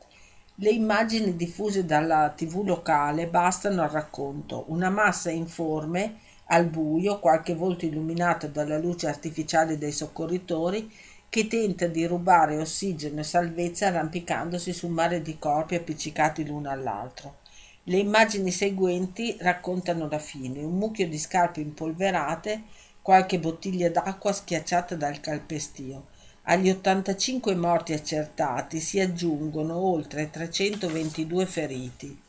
Le 0.60 0.70
immagini 0.70 1.36
diffuse 1.36 1.84
dalla 1.84 2.30
tv 2.30 2.64
locale 2.66 3.28
bastano 3.28 3.82
al 3.82 3.90
racconto. 3.90 4.64
Una 4.68 4.90
massa 4.90 5.30
informe, 5.30 6.20
al 6.46 6.68
buio, 6.68 7.20
qualche 7.20 7.54
volto 7.54 7.86
illuminato 7.86 8.48
dalla 8.48 8.78
luce 8.78 9.10
artificiale 9.10 9.78
dei 9.78 9.92
soccorritori, 9.92 10.90
che 11.28 11.48
tenta 11.48 11.88
di 11.88 12.06
rubare 12.06 12.56
ossigeno 12.58 13.20
e 13.20 13.24
salvezza 13.24 13.88
arrampicandosi 13.88 14.72
su 14.72 14.88
un 14.88 14.94
mare 14.94 15.22
di 15.22 15.38
corpi 15.38 15.76
appiccicati 15.76 16.46
l'uno 16.46 16.70
all'altro. 16.70 17.40
Le 17.84 17.98
immagini 17.98 18.50
seguenti 18.50 19.36
raccontano 19.42 20.08
la 20.08 20.20
fine, 20.20 20.64
un 20.64 20.78
mucchio 20.78 21.10
di 21.10 21.18
scarpe 21.20 21.60
impolverate, 21.60 22.62
qualche 23.02 23.40
bottiglia 23.40 23.90
d'acqua 23.90 24.32
schiacciata 24.32 24.96
dal 24.96 25.20
calpestio. 25.20 26.06
Agli 26.48 26.70
85 26.70 27.56
morti 27.56 27.94
accertati 27.94 28.80
si 28.80 29.00
aggiungono 29.00 29.78
oltre 29.78 30.30
322 30.30 31.44
feriti, 31.48 32.22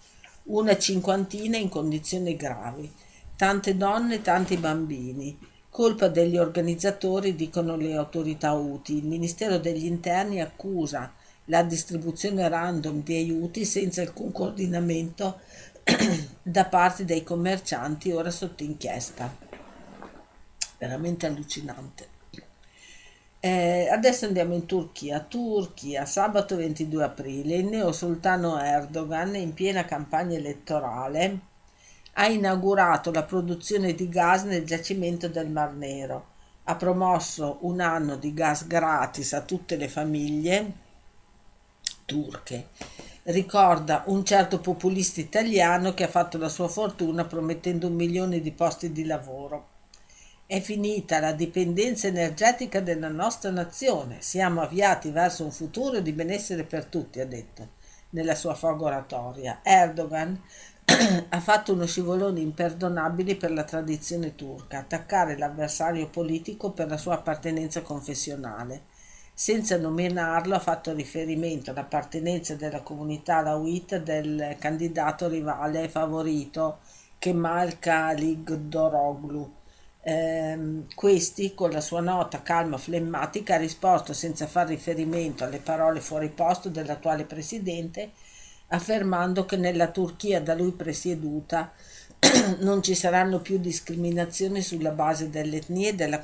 una 0.45 0.79
cinquantina 0.79 1.59
in 1.59 1.69
condizioni 1.69 2.35
gravi, 2.35 2.91
tante 3.37 3.77
donne, 3.77 4.23
tanti 4.23 4.57
bambini. 4.57 5.39
Colpa 5.69 6.09
degli 6.09 6.39
organizzatori, 6.39 7.35
dicono 7.35 7.77
le 7.77 7.95
autorità 7.95 8.53
UTI. 8.53 8.97
Il 8.97 9.05
Ministero 9.05 9.59
degli 9.59 9.85
Interni 9.85 10.41
accusa 10.41 11.13
la 11.47 11.63
distribuzione 11.63 12.49
random 12.49 13.03
di 13.03 13.17
aiuti 13.17 13.67
senza 13.67 14.01
alcun 14.01 14.33
coordinamento 14.33 15.41
da 16.43 16.65
parte 16.65 17.05
dei 17.05 17.23
commercianti 17.23 18.13
ora 18.13 18.31
sotto 18.31 18.63
inchiesta. 18.63 19.31
Veramente 20.79 21.27
allucinante. 21.27 22.16
Eh, 23.47 23.89
adesso 23.89 24.27
andiamo 24.27 24.55
in 24.55 24.67
Turchia. 24.67 25.21
Turchia, 25.21 26.05
sabato 26.05 26.57
22 26.57 27.05
aprile, 27.05 27.55
il 27.55 27.67
neo 27.67 27.93
sultano 27.93 28.61
Erdogan, 28.61 29.37
in 29.37 29.55
piena 29.55 29.85
campagna 29.85 30.37
elettorale, 30.37 31.39
ha 32.15 32.27
inaugurato 32.27 33.13
la 33.13 33.23
produzione 33.23 33.95
di 33.95 34.09
gas 34.09 34.43
nel 34.43 34.65
giacimento 34.65 35.29
del 35.29 35.49
Mar 35.49 35.73
Nero. 35.75 36.27
Ha 36.65 36.75
promosso 36.75 37.59
un 37.61 37.81
anno 37.81 38.17
di 38.17 38.35
gas 38.35 38.67
gratis 38.67 39.33
a 39.33 39.43
tutte 39.43 39.77
le 39.77 39.87
famiglie 39.87 40.73
turche. 42.05 42.71
Ricorda 43.23 44.03
un 44.07 44.25
certo 44.25 44.59
populista 44.59 45.21
italiano 45.21 45.95
che 45.95 46.03
ha 46.03 46.09
fatto 46.09 46.37
la 46.37 46.49
sua 46.49 46.67
fortuna 46.67 47.25
promettendo 47.25 47.87
un 47.87 47.95
milione 47.95 48.41
di 48.41 48.51
posti 48.51 48.91
di 48.91 49.05
lavoro. 49.05 49.75
È 50.49 50.61
finita 50.61 51.19
la 51.19 51.33
dipendenza 51.33 52.07
energetica 52.07 52.79
della 52.79 53.09
nostra 53.09 53.51
nazione. 53.51 54.19
Siamo 54.21 54.61
avviati 54.61 55.11
verso 55.11 55.43
un 55.43 55.51
futuro 55.51 55.99
di 55.99 56.13
benessere 56.13 56.63
per 56.63 56.85
tutti, 56.85 57.19
ha 57.19 57.27
detto 57.27 57.71
nella 58.11 58.37
sua 58.37 58.55
fogoratoria. 58.55 59.59
Erdogan 59.65 60.41
ha 61.31 61.41
fatto 61.41 61.73
uno 61.73 61.85
scivolone 61.85 62.39
imperdonabile 62.39 63.35
per 63.35 63.51
la 63.51 63.65
tradizione 63.65 64.37
turca, 64.37 64.79
attaccare 64.79 65.37
l'avversario 65.37 66.09
politico 66.09 66.71
per 66.71 66.87
la 66.87 66.97
sua 66.97 67.15
appartenenza 67.15 67.83
confessionale. 67.83 68.83
Senza 69.35 69.77
nominarlo 69.77 70.55
ha 70.55 70.61
fatto 70.61 70.93
riferimento 70.93 71.73
all'appartenenza 71.73 72.55
della 72.55 72.83
comunità 72.83 73.39
alawita 73.39 73.99
del 73.99 74.55
candidato 74.61 75.27
rivale 75.27 75.89
favorito 75.89 76.79
Kemal 77.19 77.81
Kılıçdaroğlu 77.81 79.65
eh, 80.09 80.85
questi, 80.95 81.53
con 81.53 81.71
la 81.71 81.81
sua 81.81 82.01
nota 82.01 82.41
calma 82.41 82.79
flemmatica, 82.79 83.57
ha 83.57 83.59
risposto 83.59 84.13
senza 84.13 84.47
far 84.47 84.69
riferimento 84.69 85.43
alle 85.43 85.59
parole 85.59 85.99
fuori 85.99 86.29
posto 86.29 86.69
dell'attuale 86.69 87.25
presidente, 87.25 88.13
affermando 88.69 89.45
che 89.45 89.57
nella 89.57 89.89
Turchia 89.89 90.41
da 90.41 90.55
lui 90.55 90.71
presieduta 90.71 91.73
non 92.61 92.85
ci 92.85 92.95
saranno 92.95 93.41
più 93.41 93.59
discriminazioni 93.59 94.63
sulla 94.63 94.93
base 94.93 95.29
dell'etnia 95.29 95.89
e 95.89 95.95
della, 95.95 96.21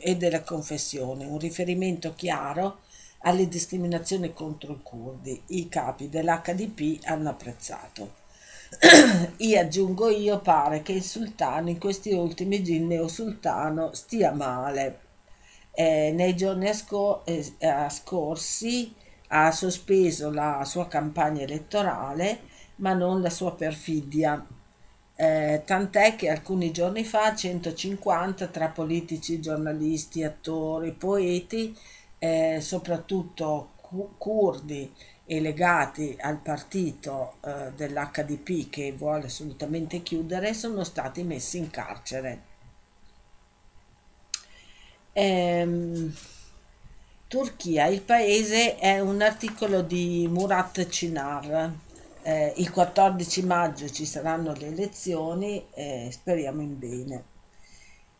e 0.00 0.16
della 0.16 0.42
confessione, 0.42 1.24
un 1.24 1.38
riferimento 1.38 2.14
chiaro 2.14 2.80
alle 3.18 3.46
discriminazioni 3.46 4.32
contro 4.32 4.72
i 4.72 4.80
curdi. 4.82 5.40
I 5.46 5.68
capi 5.68 6.08
dell'HDP 6.08 7.04
hanno 7.04 7.28
apprezzato. 7.28 8.21
Io 9.38 9.60
aggiungo 9.60 10.08
io 10.08 10.40
pare 10.40 10.82
che 10.82 10.92
il 10.92 11.02
sultano 11.02 11.68
in 11.68 11.78
questi 11.78 12.12
ultimi 12.12 12.62
giorni 12.62 12.76
il 12.76 12.82
neo 12.82 13.08
sultano 13.08 13.92
stia 13.94 14.32
male. 14.32 15.00
Eh, 15.74 16.12
nei 16.14 16.36
giorni 16.36 16.68
eh, 17.24 17.44
scorsi 17.88 18.94
ha 19.28 19.50
sospeso 19.52 20.30
la 20.30 20.64
sua 20.64 20.86
campagna 20.88 21.42
elettorale 21.42 22.40
ma 22.76 22.92
non 22.94 23.20
la 23.22 23.30
sua 23.30 23.54
perfidia. 23.54 24.44
Eh, 25.14 25.62
tant'è 25.64 26.16
che 26.16 26.28
alcuni 26.30 26.72
giorni 26.72 27.04
fa 27.04 27.34
150 27.34 28.46
tra 28.48 28.68
politici, 28.68 29.40
giornalisti, 29.40 30.24
attori, 30.24 30.92
poeti, 30.92 31.76
eh, 32.18 32.58
soprattutto 32.60 33.70
cu- 33.80 34.14
e 35.24 35.40
legati 35.40 36.16
al 36.20 36.38
partito 36.38 37.34
eh, 37.44 37.72
dell'HDP 37.76 38.68
che 38.68 38.92
vuole 38.92 39.26
assolutamente 39.26 40.02
chiudere 40.02 40.52
sono 40.54 40.84
stati 40.84 41.22
messi 41.22 41.58
in 41.58 41.70
carcere. 41.70 42.50
Ehm, 45.12 46.14
Turchia, 47.28 47.86
il 47.86 48.02
paese 48.02 48.76
è 48.76 49.00
un 49.00 49.22
articolo 49.22 49.82
di 49.82 50.26
Murat 50.30 50.86
Cinar. 50.88 51.72
Eh, 52.22 52.52
il 52.56 52.70
14 52.70 53.42
maggio 53.44 53.88
ci 53.90 54.04
saranno 54.04 54.52
le 54.54 54.66
elezioni 54.66 55.64
e 55.72 56.08
speriamo 56.10 56.60
in 56.60 56.78
bene. 56.78 57.31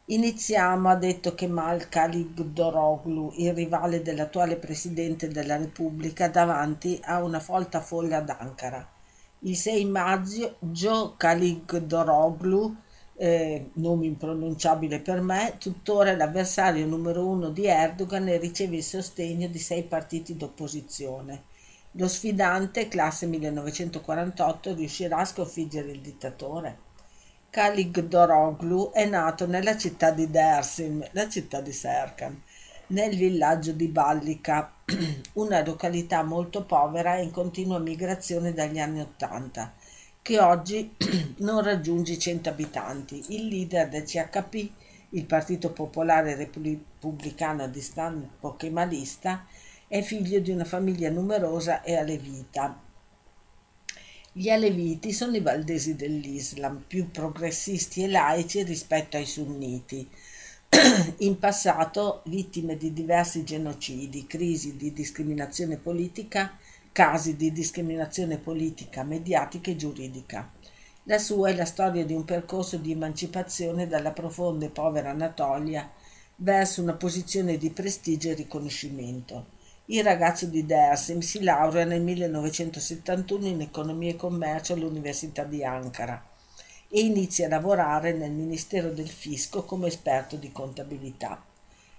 Iniziamo, 0.07 0.89
ha 0.89 0.97
detto 0.97 1.33
Kemal 1.33 1.89
Kılıçdaroğlu, 1.89 3.35
il 3.37 3.55
rivale 3.55 4.03
dell'attuale 4.03 4.57
presidente 4.57 5.29
della 5.29 5.57
Repubblica, 5.57 6.27
davanti 6.27 6.99
a 7.05 7.23
una 7.23 7.39
folta 7.39 7.81
folla 7.81 8.17
ad 8.17 8.29
Ankara. 8.29 8.85
Il 9.39 9.55
6 9.55 9.85
maggio 9.85 10.57
Kılıçdaroğlu, 11.17 12.77
eh, 13.15 13.71
nome 13.75 14.07
impronunciabile 14.07 14.99
per 14.99 15.21
me, 15.21 15.55
tuttora 15.59 16.17
l'avversario 16.17 16.85
numero 16.85 17.25
uno 17.25 17.51
di 17.51 17.67
Erdogan 17.67 18.27
riceve 18.41 18.79
il 18.79 18.83
sostegno 18.83 19.47
di 19.47 19.61
sei 19.61 19.85
partiti 19.85 20.37
d'opposizione. 20.37 21.45
Lo 21.93 22.09
sfidante, 22.09 22.89
classe 22.89 23.27
1948, 23.27 24.75
riuscirà 24.75 25.19
a 25.19 25.25
sconfiggere 25.25 25.93
il 25.93 26.01
dittatore? 26.01 26.91
Kaligdoroglu 27.53 28.93
è 28.93 29.05
nato 29.05 29.47
nella 29.47 29.77
città 29.77 30.11
di 30.11 30.31
Dersim, 30.31 31.07
la 31.11 31.29
città 31.29 31.61
di 31.61 31.71
Serkan, 31.71 32.41
nel 32.87 33.15
villaggio 33.15 33.73
di 33.73 33.89
Ballica, 33.89 34.73
una 35.35 35.63
località 35.63 36.23
molto 36.23 36.65
povera 36.65 37.17
e 37.17 37.25
in 37.25 37.31
continua 37.31 37.79
migrazione 37.79 38.55
dagli 38.55 38.79
anni 38.79 39.03
Ottanta, 39.03 39.75
che 40.23 40.41
oggi 40.41 40.95
non 41.45 41.63
raggiunge 41.63 42.13
i 42.15 42.19
100 42.19 42.49
abitanti. 42.49 43.23
Il 43.35 43.49
leader 43.49 43.87
del 43.91 44.05
CHP, 44.05 44.71
il 45.11 45.27
Partito 45.27 45.73
Popolare 45.73 46.35
Repubblicano 46.35 47.69
di 47.69 47.83
stampo 47.83 48.57
kemalista, 48.57 49.45
è 49.87 50.01
figlio 50.01 50.41
di 50.41 50.53
una 50.53 50.65
famiglia 50.65 51.11
numerosa 51.11 51.83
e 51.83 51.97
alevita 51.97 52.91
gli 54.35 54.49
aleviti 54.49 55.13
sono 55.13 55.37
i 55.37 55.41
valdesi 55.41 55.95
dell'Islam, 55.95 56.83
più 56.87 57.11
progressisti 57.11 58.03
e 58.03 58.09
laici 58.09 58.63
rispetto 58.63 59.19
ai 59.19 59.27
sunniti. 59.27 60.09
In 61.19 61.39
passato 61.39 62.23
vittime 62.25 62.79
di 62.79 62.95
diversi 62.95 63.45
genocidi, 63.45 64.27
crisi 64.27 64.79
di 64.79 64.95
discriminazione 64.95 65.77
politica, 65.77 66.57
casi 66.93 67.37
di 67.37 67.53
discriminazione 67.53 68.39
politica, 68.39 69.03
mediatica 69.03 69.71
e 69.71 69.77
giuridica. 69.77 70.51
La 71.05 71.19
sua 71.19 71.51
è 71.51 71.55
la 71.55 71.67
storia 71.67 72.07
di 72.07 72.15
un 72.15 72.25
percorso 72.25 72.79
di 72.79 72.93
emancipazione 72.93 73.87
dalla 73.87 74.13
profonda 74.13 74.65
e 74.65 74.71
povera 74.71 75.11
Anatolia 75.11 75.91
verso 76.37 76.81
una 76.81 76.95
posizione 76.95 77.59
di 77.59 77.69
prestigio 77.69 78.31
e 78.31 78.35
riconoscimento. 78.35 79.61
Il 79.93 80.03
ragazzo 80.03 80.47
di 80.47 80.65
Dersim 80.65 81.19
si 81.21 81.43
laurea 81.43 81.85
nel 81.85 82.01
1971 82.01 83.47
in 83.47 83.61
economia 83.61 84.13
e 84.13 84.17
commercio 84.17 84.73
all'Università 84.73 85.45
di 85.45 85.63
Ankara 85.63 86.31
e 86.89 87.01
inizia 87.01 87.45
a 87.45 87.51
lavorare 87.51 88.15
nel 88.15 88.31
Ministero 88.31 88.89
del 88.89 89.11
Fisco 89.11 89.65
come 89.65 89.89
esperto 89.89 90.37
di 90.37 90.51
contabilità. 90.51 91.45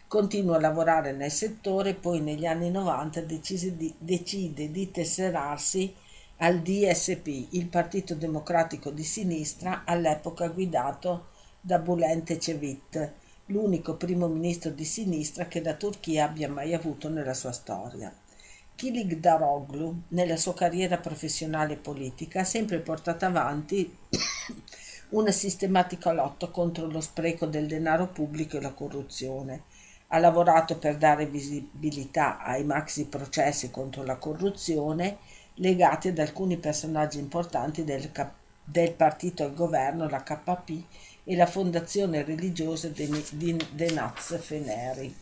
Continua 0.08 0.56
a 0.56 0.60
lavorare 0.60 1.12
nel 1.12 1.30
settore, 1.30 1.94
poi 1.94 2.20
negli 2.20 2.48
anni 2.48 2.72
90 2.72 3.22
decide 3.22 3.78
di, 3.78 3.94
decide 4.00 4.72
di 4.72 4.90
tesserarsi 4.90 5.94
al 6.38 6.62
DSP, 6.62 7.50
il 7.52 7.68
Partito 7.68 8.16
Democratico 8.16 8.90
di 8.90 9.04
Sinistra, 9.04 9.84
all'epoca 9.86 10.48
guidato 10.48 11.28
da 11.62 11.78
Bülent 11.78 12.28
Ecevit, 12.32 13.14
l'unico 13.54 13.94
primo 13.94 14.28
ministro 14.28 14.72
di 14.72 14.84
sinistra 14.84 15.46
che 15.46 15.62
la 15.62 15.76
Turchia 15.76 16.26
abbia 16.26 16.50
mai 16.50 16.74
avuto 16.74 17.08
nella 17.08 17.36
sua 17.36 17.52
storia. 17.52 18.12
Kilik 18.76 19.18
Daroglu, 19.18 20.02
nella 20.10 20.38
sua 20.38 20.56
carriera 20.56 20.98
professionale 20.98 21.74
e 21.74 21.78
politica, 21.78 22.42
ha 22.42 22.44
sempre 22.44 22.80
portato 22.80 23.26
avanti 23.26 23.96
una 25.10 25.32
sistematica 25.32 26.12
lotta 26.12 26.48
contro 26.48 26.88
lo 26.88 27.00
spreco 27.00 27.46
del 27.46 27.68
denaro 27.68 28.08
pubblico 28.08 28.58
e 28.58 28.62
la 28.62 28.74
corruzione. 28.74 29.62
Ha 30.08 30.18
lavorato 30.18 30.80
per 30.80 30.98
dare 30.98 31.28
visibilità 31.28 32.40
ai 32.40 32.64
maxi 32.64 33.06
processi 33.06 33.70
contro 33.70 34.04
la 34.04 34.16
corruzione 34.16 35.18
legati 35.56 36.08
ad 36.08 36.18
alcuni 36.18 36.58
personaggi 36.58 37.20
importanti 37.20 37.84
del, 37.84 38.10
del 38.64 38.94
partito 38.94 39.44
al 39.44 39.54
governo, 39.54 40.10
la 40.10 40.24
KP, 40.24 40.84
e 41.24 41.36
la 41.36 41.46
fondazione 41.46 42.24
religiosa 42.24 42.90
di 42.90 43.58
Denaz 43.72 44.38
Feneri. 44.40 45.16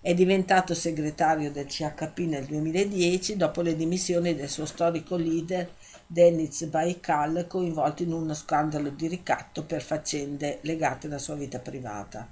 È 0.00 0.14
diventato 0.14 0.74
segretario 0.74 1.50
del 1.50 1.66
CHP 1.66 2.18
nel 2.20 2.46
2010 2.46 3.36
dopo 3.36 3.60
le 3.60 3.76
dimissioni 3.76 4.34
del 4.34 4.48
suo 4.48 4.64
storico 4.64 5.16
leader 5.16 5.68
Deniz 6.06 6.64
Baikal 6.64 7.46
coinvolto 7.46 8.02
in 8.02 8.12
uno 8.12 8.34
scandalo 8.34 8.88
di 8.88 9.06
ricatto 9.06 9.64
per 9.64 9.82
faccende 9.82 10.58
legate 10.62 11.06
alla 11.06 11.18
sua 11.18 11.34
vita 11.34 11.58
privata. 11.58 12.28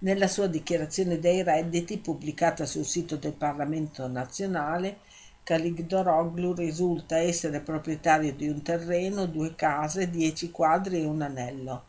Nella 0.00 0.26
sua 0.26 0.48
dichiarazione 0.48 1.20
dei 1.20 1.42
redditi 1.42 1.98
pubblicata 1.98 2.66
sul 2.66 2.84
sito 2.84 3.16
del 3.16 3.32
Parlamento 3.32 4.08
nazionale, 4.08 4.98
Kaligdoroglu 5.44 6.54
risulta 6.54 7.16
essere 7.18 7.60
proprietario 7.60 8.32
di 8.32 8.48
un 8.48 8.62
terreno, 8.62 9.26
due 9.26 9.54
case, 9.54 10.10
dieci 10.10 10.50
quadri 10.50 11.02
e 11.02 11.06
un 11.06 11.22
anello. 11.22 11.84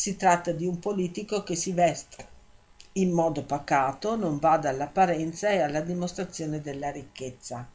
Si 0.00 0.14
tratta 0.14 0.52
di 0.52 0.64
un 0.64 0.78
politico 0.78 1.42
che 1.42 1.56
si 1.56 1.72
veste 1.72 2.24
in 2.92 3.10
modo 3.10 3.42
pacato, 3.42 4.14
non 4.14 4.38
bada 4.38 4.68
all'apparenza 4.68 5.48
e 5.48 5.60
alla 5.60 5.80
dimostrazione 5.80 6.60
della 6.60 6.92
ricchezza. 6.92 7.68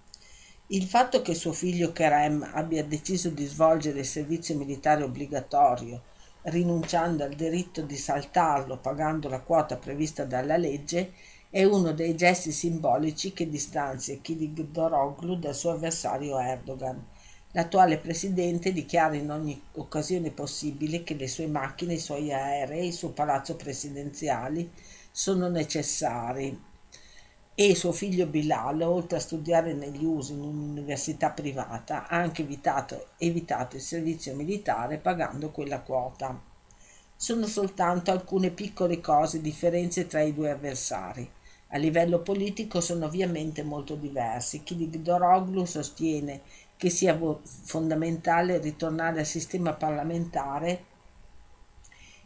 Il 0.68 0.86
fatto 0.86 1.22
che 1.22 1.34
suo 1.34 1.52
figlio 1.52 1.92
Kerem 1.92 2.50
abbia 2.54 2.86
deciso 2.86 3.30
di 3.30 3.46
svolgere 3.46 4.00
il 4.00 4.06
servizio 4.06 4.56
militare 4.56 5.04
obbligatorio, 5.04 6.02
rinunciando 6.44 7.26
al 7.26 7.34
diritto 7.34 7.82
di 7.82 7.98
saltarlo 7.98 8.78
pagando 8.78 9.28
la 9.28 9.42
quota 9.42 9.76
prevista 9.76 10.24
dalla 10.24 10.56
legge, 10.56 11.12
è 11.50 11.66
uno 11.66 11.92
dei 11.92 12.16
gesti 12.16 12.54
simbolici 12.54 13.34
che 13.34 13.50
distanzia 13.50 14.16
Kiligdaroglu 14.16 15.36
dal 15.40 15.54
suo 15.54 15.72
avversario 15.72 16.40
Erdogan. 16.40 17.06
L'attuale 17.56 18.00
presidente 18.00 18.74
dichiara 18.74 19.16
in 19.16 19.30
ogni 19.30 19.62
occasione 19.74 20.32
possibile 20.32 21.04
che 21.04 21.14
le 21.14 21.28
sue 21.28 21.46
macchine, 21.46 21.94
i 21.94 22.00
suoi 22.00 22.34
aerei, 22.34 22.88
il 22.88 22.94
suo 22.94 23.10
palazzo 23.10 23.56
presidenziali 23.56 24.72
sono 25.12 25.48
necessari 25.50 26.60
e 27.54 27.76
suo 27.76 27.92
figlio 27.92 28.26
Bilal, 28.26 28.82
oltre 28.82 29.18
a 29.18 29.22
studiare 29.22 29.74
negli 29.74 30.04
USA 30.04 30.34
in 30.34 30.42
un'università 30.42 31.30
privata, 31.30 32.08
ha 32.08 32.18
anche 32.18 32.42
evitato, 32.42 33.10
evitato 33.20 33.76
il 33.76 33.84
servizio 33.84 34.34
militare 34.34 34.98
pagando 34.98 35.52
quella 35.52 35.82
quota. 35.82 36.42
Sono 37.16 37.46
soltanto 37.46 38.10
alcune 38.10 38.50
piccole 38.50 39.00
cose, 39.00 39.42
differenze 39.42 40.08
tra 40.08 40.22
i 40.22 40.34
due 40.34 40.50
avversari. 40.50 41.30
A 41.76 41.78
livello 41.78 42.22
politico 42.22 42.82
sono 42.82 43.06
ovviamente 43.06 43.64
molto 43.64 43.96
diversi. 43.96 44.64
Kiligdaroglu 44.64 45.66
sostiene 45.66 46.42
che 46.78 46.90
sia 46.90 47.18
fondamentale 47.44 48.58
ritornare 48.60 49.20
al 49.20 49.26
sistema 49.26 49.74
parlamentare 49.74 50.92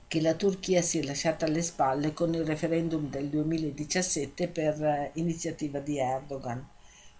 che 0.08 0.22
la 0.22 0.36
Turchia 0.36 0.82
si 0.82 1.00
è 1.00 1.04
lasciata 1.04 1.46
alle 1.46 1.62
spalle 1.62 2.14
con 2.14 2.34
il 2.34 2.46
referendum 2.46 3.10
del 3.10 3.28
2017 3.28 4.48
per 4.48 4.82
eh, 4.82 5.12
iniziativa 5.16 5.80
di 5.80 6.00
Erdogan. 6.00 6.66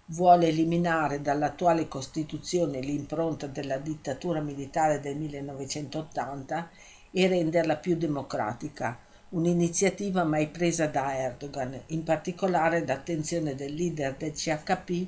Vuole 0.06 0.48
eliminare 0.48 1.20
dall'attuale 1.20 1.86
Costituzione 1.86 2.80
l'impronta 2.80 3.46
della 3.46 3.76
dittatura 3.76 4.40
militare 4.40 5.00
del 5.00 5.16
1980 5.18 6.70
e 7.10 7.26
renderla 7.26 7.76
più 7.76 7.94
democratica, 7.94 8.98
un'iniziativa 9.30 10.24
mai 10.24 10.48
presa 10.48 10.86
da 10.86 11.14
Erdogan, 11.14 11.78
in 11.88 12.02
particolare 12.04 12.86
l'attenzione 12.86 13.54
del 13.54 13.74
leader 13.74 14.14
del 14.16 14.32
CHP 14.32 15.06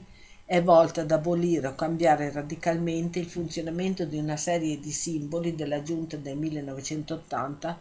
è 0.51 0.61
volta 0.61 1.03
ad 1.03 1.13
abolire 1.13 1.69
o 1.69 1.77
cambiare 1.77 2.33
radicalmente 2.33 3.21
il 3.21 3.27
funzionamento 3.27 4.05
di 4.05 4.19
una 4.19 4.37
serie 4.37 4.81
di 4.81 4.91
simboli 4.91 5.55
della 5.55 5.81
giunta 5.85 6.17
del 6.17 6.37
1980 6.39 7.81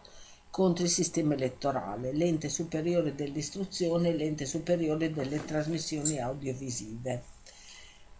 contro 0.52 0.84
il 0.84 0.92
sistema 0.92 1.34
elettorale, 1.34 2.14
l'ente 2.14 2.48
superiore 2.48 3.16
dell'istruzione 3.16 4.10
e 4.10 4.14
l'ente 4.16 4.46
superiore 4.46 5.12
delle 5.12 5.44
trasmissioni 5.44 6.20
audiovisive. 6.20 7.24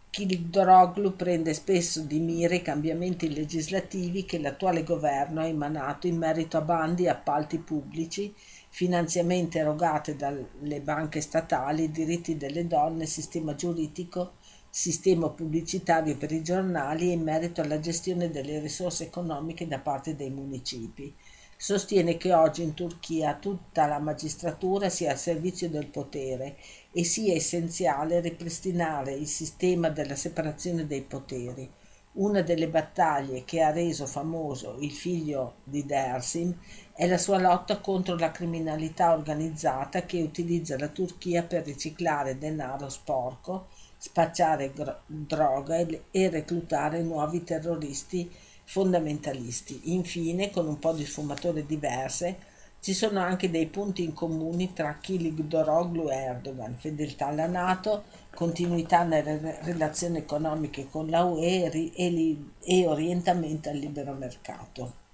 Kilikdoroglu 0.10 1.16
prende 1.16 1.54
spesso 1.54 2.02
di 2.02 2.18
mira 2.18 2.56
i 2.56 2.64
cambiamenti 2.64 3.32
legislativi 3.32 4.26
che 4.26 4.40
l'attuale 4.40 4.84
governo 4.84 5.42
ha 5.42 5.46
emanato 5.46 6.08
in 6.08 6.18
merito 6.18 6.58
a 6.58 6.62
bandi 6.62 7.04
e 7.04 7.10
appalti 7.10 7.60
pubblici, 7.60 8.34
finanziamenti 8.70 9.60
erogati 9.60 10.16
dalle 10.16 10.82
banche 10.82 11.22
statali, 11.22 11.92
diritti 11.92 12.36
delle 12.36 12.66
donne, 12.66 13.06
sistema 13.06 13.54
giuridico 13.54 14.38
sistema 14.72 15.30
pubblicitario 15.30 16.16
per 16.16 16.32
i 16.32 16.44
giornali 16.44 17.12
in 17.12 17.22
merito 17.22 17.62
alla 17.62 17.80
gestione 17.80 18.30
delle 18.30 18.60
risorse 18.60 19.06
economiche 19.06 19.68
da 19.68 19.80
parte 19.80 20.16
dei 20.16 20.30
municipi. 20.30 21.14
Sostiene 21.58 22.16
che 22.16 22.34
oggi 22.34 22.62
in 22.62 22.74
Turchia 22.74 23.36
tutta 23.36 23.86
la 23.86 24.00
magistratura 24.00 24.88
sia 24.88 25.12
al 25.12 25.18
servizio 25.18 25.70
del 25.70 25.88
potere 25.88 26.58
e 26.92 27.04
sia 27.04 27.34
essenziale 27.34 28.22
ripristinare 28.22 29.14
il 29.14 29.28
sistema 29.28 29.90
della 29.90 30.16
separazione 30.16 30.88
dei 30.88 31.02
poteri. 31.02 31.70
Una 32.14 32.42
delle 32.42 32.70
battaglie 32.70 33.44
che 33.44 33.62
ha 33.62 33.72
reso 33.72 34.06
famoso 34.06 34.78
il 34.80 34.92
figlio 34.92 35.56
di 35.64 35.86
Dersim 35.86 36.58
è 36.94 37.08
la 37.08 37.18
sua 37.18 37.40
lotta 37.40 37.80
contro 37.80 38.16
la 38.16 38.32
criminalità 38.32 39.14
organizzata 39.14 40.04
che 40.04 40.22
utilizza 40.22 40.78
la 40.78 40.88
Turchia 40.88 41.44
per 41.44 41.66
riciclare 41.66 42.38
denaro 42.38 42.90
sporco 42.90 43.68
spacciare 44.00 44.72
gro- 44.74 45.02
droga 45.06 45.76
e, 45.78 46.04
e 46.10 46.30
reclutare 46.30 47.02
nuovi 47.04 47.44
terroristi 47.44 48.32
fondamentalisti. 48.64 49.94
Infine, 49.94 50.50
con 50.52 50.68
un 50.68 50.80
po' 50.80 50.94
di 50.94 51.06
sfumature 51.06 51.66
diverse, 51.66 52.48
ci 52.80 52.94
sono 52.94 53.20
anche 53.20 53.52
dei 53.52 53.66
punti 53.66 54.04
in 54.04 54.14
comune 54.14 54.72
tra 54.72 54.98
Kiligdaroglu 55.02 56.10
e 56.10 56.16
Erdogan, 56.16 56.78
fedeltà 56.78 57.28
alla 57.28 57.46
Nato, 57.46 58.04
continuità 58.34 59.04
nelle 59.04 59.60
relazioni 59.64 60.20
economiche 60.20 60.88
con 60.90 61.10
la 61.10 61.24
UE 61.26 61.70
e, 61.94 62.38
e 62.64 62.88
orientamento 62.88 63.70
al 63.70 63.76
libero 63.76 64.14
mercato. 64.14 65.08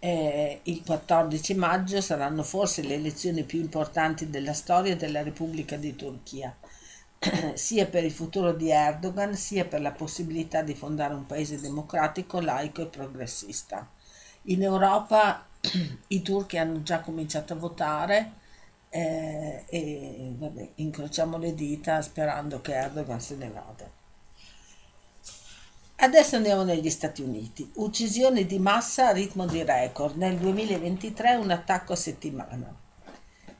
Eh, 0.00 0.60
il 0.64 0.82
14 0.84 1.54
maggio 1.54 2.00
saranno 2.00 2.44
forse 2.44 2.82
le 2.82 2.94
elezioni 2.94 3.42
più 3.42 3.60
importanti 3.60 4.30
della 4.30 4.52
storia 4.52 4.94
della 4.96 5.22
Repubblica 5.22 5.76
di 5.76 5.96
Turchia, 5.96 6.56
sia 7.54 7.86
per 7.86 8.04
il 8.04 8.12
futuro 8.12 8.52
di 8.52 8.70
Erdogan 8.70 9.34
sia 9.34 9.64
per 9.64 9.80
la 9.80 9.90
possibilità 9.90 10.62
di 10.62 10.74
fondare 10.74 11.14
un 11.14 11.26
paese 11.26 11.60
democratico, 11.60 12.40
laico 12.40 12.82
e 12.82 12.86
progressista. 12.86 13.88
In 14.44 14.62
Europa 14.62 15.46
i 16.08 16.22
turchi 16.22 16.58
hanno 16.58 16.82
già 16.82 17.00
cominciato 17.00 17.54
a 17.54 17.56
votare 17.56 18.32
eh, 18.90 19.64
e 19.68 20.34
vabbè, 20.38 20.70
incrociamo 20.76 21.38
le 21.38 21.54
dita 21.54 22.00
sperando 22.02 22.60
che 22.60 22.74
Erdogan 22.74 23.20
se 23.20 23.36
ne 23.36 23.50
vada. 23.50 23.97
Adesso 26.00 26.36
andiamo 26.36 26.62
negli 26.62 26.90
Stati 26.90 27.22
Uniti. 27.22 27.68
Uccisioni 27.74 28.46
di 28.46 28.60
massa 28.60 29.08
a 29.08 29.12
ritmo 29.12 29.46
di 29.46 29.64
record. 29.64 30.16
Nel 30.16 30.36
2023 30.36 31.34
un 31.34 31.50
attacco 31.50 31.94
a 31.94 31.96
settimana. 31.96 32.72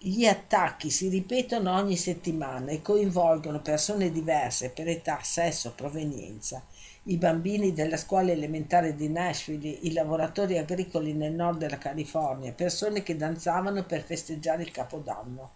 gli 0.00 0.26
attacchi 0.26 0.90
si 0.90 1.08
ripetono 1.08 1.74
ogni 1.74 1.96
settimana 1.96 2.70
e 2.70 2.80
coinvolgono 2.80 3.60
persone 3.60 4.12
diverse 4.12 4.70
per 4.70 4.86
età, 4.86 5.18
sesso, 5.22 5.72
provenienza. 5.74 6.62
I 7.04 7.16
bambini 7.16 7.72
della 7.72 7.96
scuola 7.96 8.30
elementare 8.30 8.94
di 8.94 9.08
Nashville, 9.08 9.68
i 9.68 9.92
lavoratori 9.92 10.56
agricoli 10.56 11.14
nel 11.14 11.32
nord 11.32 11.58
della 11.58 11.78
California, 11.78 12.52
persone 12.52 13.02
che 13.02 13.16
danzavano 13.16 13.84
per 13.84 14.02
festeggiare 14.02 14.62
il 14.62 14.70
Capodanno. 14.70 15.52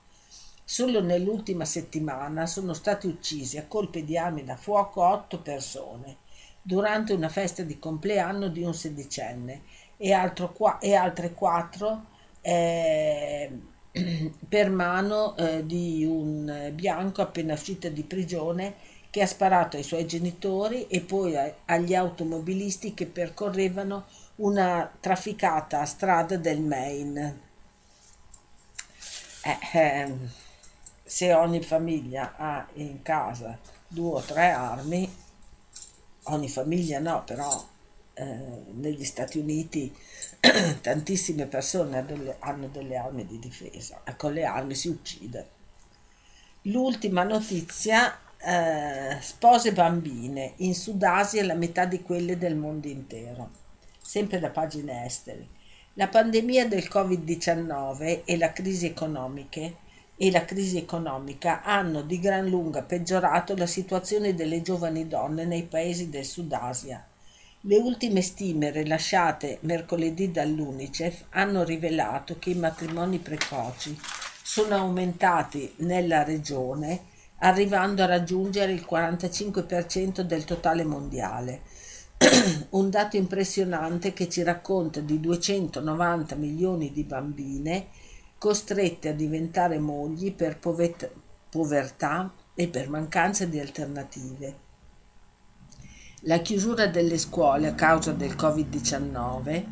Solo 0.65 1.01
nell'ultima 1.01 1.65
settimana 1.65 2.47
sono 2.47 2.73
stati 2.73 3.07
uccisi 3.07 3.59
a 3.59 3.67
colpi 3.69 4.03
di 4.03 4.19
armi 4.19 4.43
da 4.43 4.57
fuoco 4.57 5.07
otto 5.07 5.39
persone 5.41 6.17
durante 6.61 7.13
una 7.13 7.29
festa 7.29 7.63
di 7.63 7.79
compleanno 7.79 8.49
di 8.49 8.63
un 8.65 8.75
sedicenne 8.75 9.63
e, 9.97 10.33
qua- 10.53 10.79
e 10.79 10.95
altre 10.95 11.33
quattro 11.33 12.07
eh, 12.41 13.51
per 14.49 14.71
mano 14.71 15.37
eh, 15.37 15.67
di 15.67 16.05
un 16.05 16.71
bianco 16.75 17.23
appena 17.23 17.55
uscito 17.55 17.89
di 17.89 18.03
prigione 18.03 18.75
che 19.11 19.21
ha 19.21 19.27
sparato 19.27 19.77
ai 19.77 19.83
suoi 19.83 20.07
genitori 20.07 20.87
e 20.87 21.01
poi 21.01 21.37
a, 21.37 21.55
agli 21.67 21.95
automobilisti 21.95 22.95
che 22.95 23.07
percorrevano 23.07 24.07
una 24.37 24.91
trafficata 25.01 25.85
strada 25.85 26.37
del 26.37 26.61
Maine. 26.61 27.51
Eh, 29.45 29.79
eh, 29.79 30.15
se 31.05 31.35
ogni 31.35 31.63
famiglia 31.63 32.35
ha 32.37 32.67
in 32.75 33.03
casa 33.03 33.59
due 33.87 34.15
o 34.15 34.21
tre 34.23 34.51
armi, 34.51 35.15
ogni 36.25 36.49
famiglia 36.49 36.99
no, 36.99 37.23
però 37.25 37.69
eh, 38.15 38.25
negli 38.73 39.05
Stati 39.05 39.39
Uniti 39.39 39.95
tantissime 40.83 41.47
persone 41.47 42.05
hanno 42.41 42.67
delle 42.67 42.97
armi 42.97 43.25
di 43.25 43.39
difesa 43.39 44.03
e 44.05 44.17
con 44.17 44.33
le 44.33 44.45
armi 44.45 44.75
si 44.75 44.89
uccide. 44.89 45.49
L'ultima 46.63 47.23
notizia, 47.23 48.19
eh, 48.39 49.19
spose 49.21 49.73
bambine, 49.73 50.55
in 50.57 50.75
Sudasia 50.75 51.45
la 51.45 51.55
metà 51.55 51.85
di 51.85 52.03
quelle 52.03 52.39
del 52.39 52.57
mondo 52.57 52.89
intero, 52.89 53.51
sempre 54.01 54.41
da 54.41 54.51
pagine 54.51 55.05
estere. 55.05 55.47
La 55.95 56.09
pandemia 56.09 56.67
del 56.67 56.89
Covid-19 56.91 58.23
e 58.25 58.37
la 58.37 58.53
crisi 58.53 58.87
economiche 58.87 59.77
e 60.17 60.31
la 60.33 60.45
crisi 60.45 60.77
economica 60.77 61.63
hanno 61.63 62.03
di 62.03 62.19
gran 62.19 62.49
lunga 62.49 62.83
peggiorato 62.83 63.55
la 63.57 63.67
situazione 63.67 64.35
delle 64.35 64.63
giovani 64.63 65.07
donne 65.07 65.45
nei 65.45 65.65
paesi 65.65 66.09
del 66.09 66.25
Sud 66.25 66.53
Asia. 66.53 67.07
Le 67.65 67.77
ultime 67.77 68.23
stime 68.23 68.73
rilasciate 68.73 69.59
mercoledì 69.61 70.33
dall'UNICEF 70.33 71.27
hanno 71.31 71.63
rivelato 71.63 72.37
che 72.41 72.51
i 72.51 72.57
matrimoni 72.57 73.19
precoci 73.19 73.97
sono 74.43 74.75
aumentati 74.75 75.73
nella 75.77 76.25
regione 76.25 77.03
arrivando 77.39 78.03
a 78.03 78.07
raggiungere 78.07 78.73
il 78.73 78.85
45% 78.85 80.23
del 80.23 80.43
totale 80.43 80.83
mondiale. 80.83 81.61
Un 82.71 82.91
dato 82.91 83.17
impressionante 83.17 84.13
che 84.13 84.29
ci 84.29 84.43
racconta 84.43 84.99
di 84.99 85.21
290 85.21 86.35
milioni 86.35 86.91
di 86.91 87.05
bambine 87.05 87.91
costrette 88.39 89.11
a 89.11 89.15
diventare 89.15 89.79
mogli 89.79 90.33
per 90.33 90.59
povertà 90.59 92.35
e 92.57 92.67
per 92.67 92.89
mancanza 92.89 93.45
di 93.45 93.61
alternative. 93.61 94.71
La 96.27 96.39
chiusura 96.39 96.87
delle 96.87 97.19
scuole 97.19 97.67
a 97.67 97.75
causa 97.75 98.13
del 98.13 98.37
Covid-19 98.37 99.65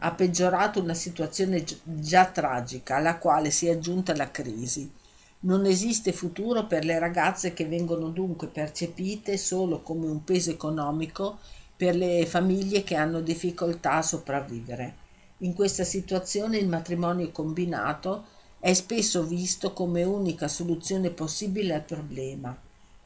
ha 0.00 0.12
peggiorato 0.12 0.78
una 0.78 0.92
situazione 0.92 1.64
già 1.82 2.26
tragica 2.26 2.96
alla 2.96 3.16
quale 3.16 3.50
si 3.50 3.68
è 3.68 3.70
aggiunta 3.70 4.14
la 4.14 4.30
crisi. 4.30 4.92
Non 5.40 5.64
esiste 5.64 6.12
futuro 6.12 6.66
per 6.66 6.84
le 6.84 6.98
ragazze 6.98 7.54
che 7.54 7.64
vengono 7.64 8.10
dunque 8.10 8.48
percepite 8.48 9.38
solo 9.38 9.80
come 9.80 10.06
un 10.06 10.22
peso 10.24 10.50
economico 10.50 11.38
per 11.74 11.96
le 11.96 12.26
famiglie 12.26 12.82
che 12.82 12.96
hanno 12.96 13.22
difficoltà 13.22 13.92
a 13.92 14.02
sopravvivere. 14.02 14.96
In 15.38 15.54
questa 15.54 15.84
situazione 15.84 16.58
il 16.58 16.68
matrimonio 16.68 17.30
combinato 17.30 18.26
è 18.60 18.74
spesso 18.74 19.22
visto 19.22 19.72
come 19.72 20.02
unica 20.04 20.48
soluzione 20.48 21.08
possibile 21.08 21.72
al 21.72 21.82
problema. 21.82 22.54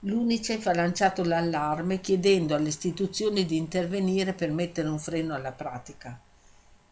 L'Unicef 0.01 0.67
ha 0.67 0.75
lanciato 0.75 1.25
l'allarme 1.25 2.01
chiedendo 2.01 2.55
alle 2.55 2.69
istituzioni 2.69 3.45
di 3.45 3.57
intervenire 3.57 4.33
per 4.33 4.51
mettere 4.53 4.89
un 4.89 4.99
freno 4.99 5.35
alla 5.35 5.53
pratica. 5.53 6.21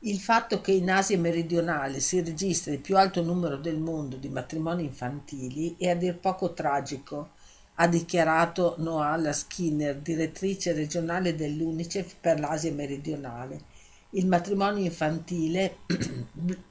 Il 0.00 0.18
fatto 0.18 0.60
che 0.60 0.72
in 0.72 0.90
Asia 0.90 1.18
meridionale 1.18 2.00
si 2.00 2.20
registra 2.22 2.72
il 2.72 2.80
più 2.80 2.96
alto 2.96 3.22
numero 3.22 3.56
del 3.56 3.78
mondo 3.78 4.16
di 4.16 4.28
matrimoni 4.28 4.84
infantili 4.84 5.76
è 5.78 5.90
a 5.90 5.94
dir 5.94 6.18
poco 6.18 6.52
tragico, 6.52 7.30
ha 7.76 7.88
dichiarato 7.88 8.74
Noala 8.78 9.32
Skinner, 9.32 9.96
direttrice 9.96 10.72
regionale 10.72 11.34
dell'Unicef 11.34 12.16
per 12.20 12.40
l'Asia 12.40 12.72
meridionale 12.72 13.74
il 14.10 14.26
matrimonio 14.26 14.84
infantile 14.84 15.78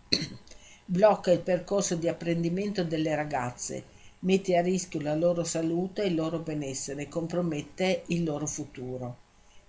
blocca 0.85 1.31
il 1.31 1.41
percorso 1.41 1.95
di 1.95 2.07
apprendimento 2.07 2.83
delle 2.83 3.13
ragazze, 3.15 3.83
mette 4.19 4.57
a 4.57 4.61
rischio 4.61 5.01
la 5.01 5.15
loro 5.15 5.43
salute 5.43 6.03
e 6.03 6.07
il 6.07 6.15
loro 6.15 6.39
benessere 6.39 7.03
e 7.03 7.07
compromette 7.07 8.03
il 8.07 8.23
loro 8.23 8.47
futuro. 8.47 9.17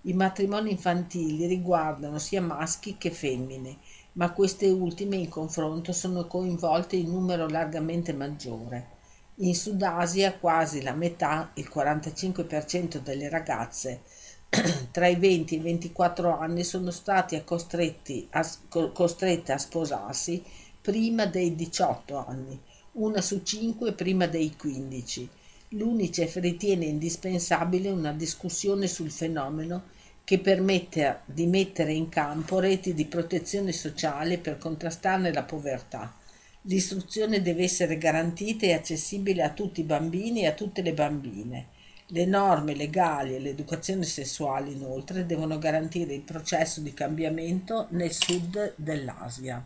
I 0.03 0.13
matrimoni 0.13 0.71
infantili 0.71 1.45
riguardano 1.47 2.17
sia 2.17 2.41
maschi 2.41 2.97
che 2.97 3.11
femmine, 3.11 3.77
ma 4.13 4.31
queste 4.31 4.67
ultime 4.69 5.17
in 5.17 5.29
confronto 5.29 5.91
sono 5.91 6.25
coinvolte 6.25 6.95
in 6.95 7.09
numero 7.09 7.47
largamente 7.47 8.13
maggiore. 8.13 8.95
In 9.39 9.53
Sudasia 9.53 10.33
quasi 10.33 10.81
la 10.81 10.93
metà, 10.93 11.51
il 11.55 11.69
45% 11.71 12.97
delle 12.97 13.29
ragazze 13.29 14.01
tra 14.91 15.07
i 15.07 15.15
20 15.15 15.55
e 15.55 15.57
i 15.57 15.61
24 15.61 16.39
anni 16.39 16.63
sono 16.63 16.89
a, 16.89 18.47
costrette 18.93 19.51
a 19.51 19.57
sposarsi 19.57 20.43
prima 20.81 21.25
dei 21.25 21.53
18 21.53 22.25
anni, 22.25 22.59
una 22.97 23.21
su 23.21 23.41
cinque 23.43 23.93
prima 23.93 24.27
dei 24.27 24.55
15. 24.55 25.29
L'UNICEF 25.69 26.35
ritiene 26.35 26.85
indispensabile 26.85 27.89
una 27.89 28.13
discussione 28.13 28.87
sul 28.87 29.11
fenomeno 29.11 29.95
che 30.23 30.39
permetta 30.39 31.21
di 31.25 31.47
mettere 31.47 31.93
in 31.93 32.09
campo 32.09 32.59
reti 32.59 32.93
di 32.93 33.05
protezione 33.05 33.71
sociale 33.71 34.37
per 34.37 34.57
contrastarne 34.57 35.33
la 35.33 35.43
povertà. 35.43 36.15
L'istruzione 36.61 37.41
deve 37.41 37.63
essere 37.63 37.97
garantita 37.97 38.65
e 38.65 38.73
accessibile 38.73 39.41
a 39.41 39.51
tutti 39.51 39.79
i 39.81 39.85
bambini 39.85 40.41
e 40.41 40.47
a 40.47 40.53
tutte 40.53 40.81
le 40.81 40.93
bambine 40.93 41.67
le 42.11 42.25
norme 42.25 42.73
legali 42.73 43.35
e 43.35 43.39
l'educazione 43.39 44.03
sessuale, 44.03 44.71
inoltre, 44.71 45.25
devono 45.25 45.57
garantire 45.57 46.13
il 46.13 46.21
processo 46.21 46.79
di 46.79 46.93
cambiamento 46.93 47.87
nel 47.89 48.13
sud 48.13 48.75
dell'Asia. 48.77 49.65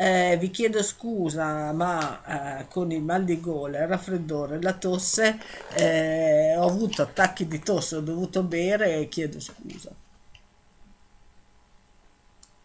Eh, 0.00 0.36
vi 0.38 0.50
chiedo 0.50 0.80
scusa, 0.82 1.72
ma 1.72 2.60
eh, 2.60 2.68
con 2.68 2.92
il 2.92 3.02
mal 3.02 3.24
di 3.24 3.40
gola, 3.40 3.80
il 3.80 3.88
raffreddore, 3.88 4.62
la 4.62 4.74
tosse, 4.74 5.40
eh, 5.74 6.56
ho 6.56 6.66
avuto 6.66 7.02
attacchi 7.02 7.48
di 7.48 7.58
tosse, 7.58 7.96
ho 7.96 8.00
dovuto 8.00 8.44
bere 8.44 8.96
e 9.00 9.08
chiedo 9.08 9.40
scusa. 9.40 9.90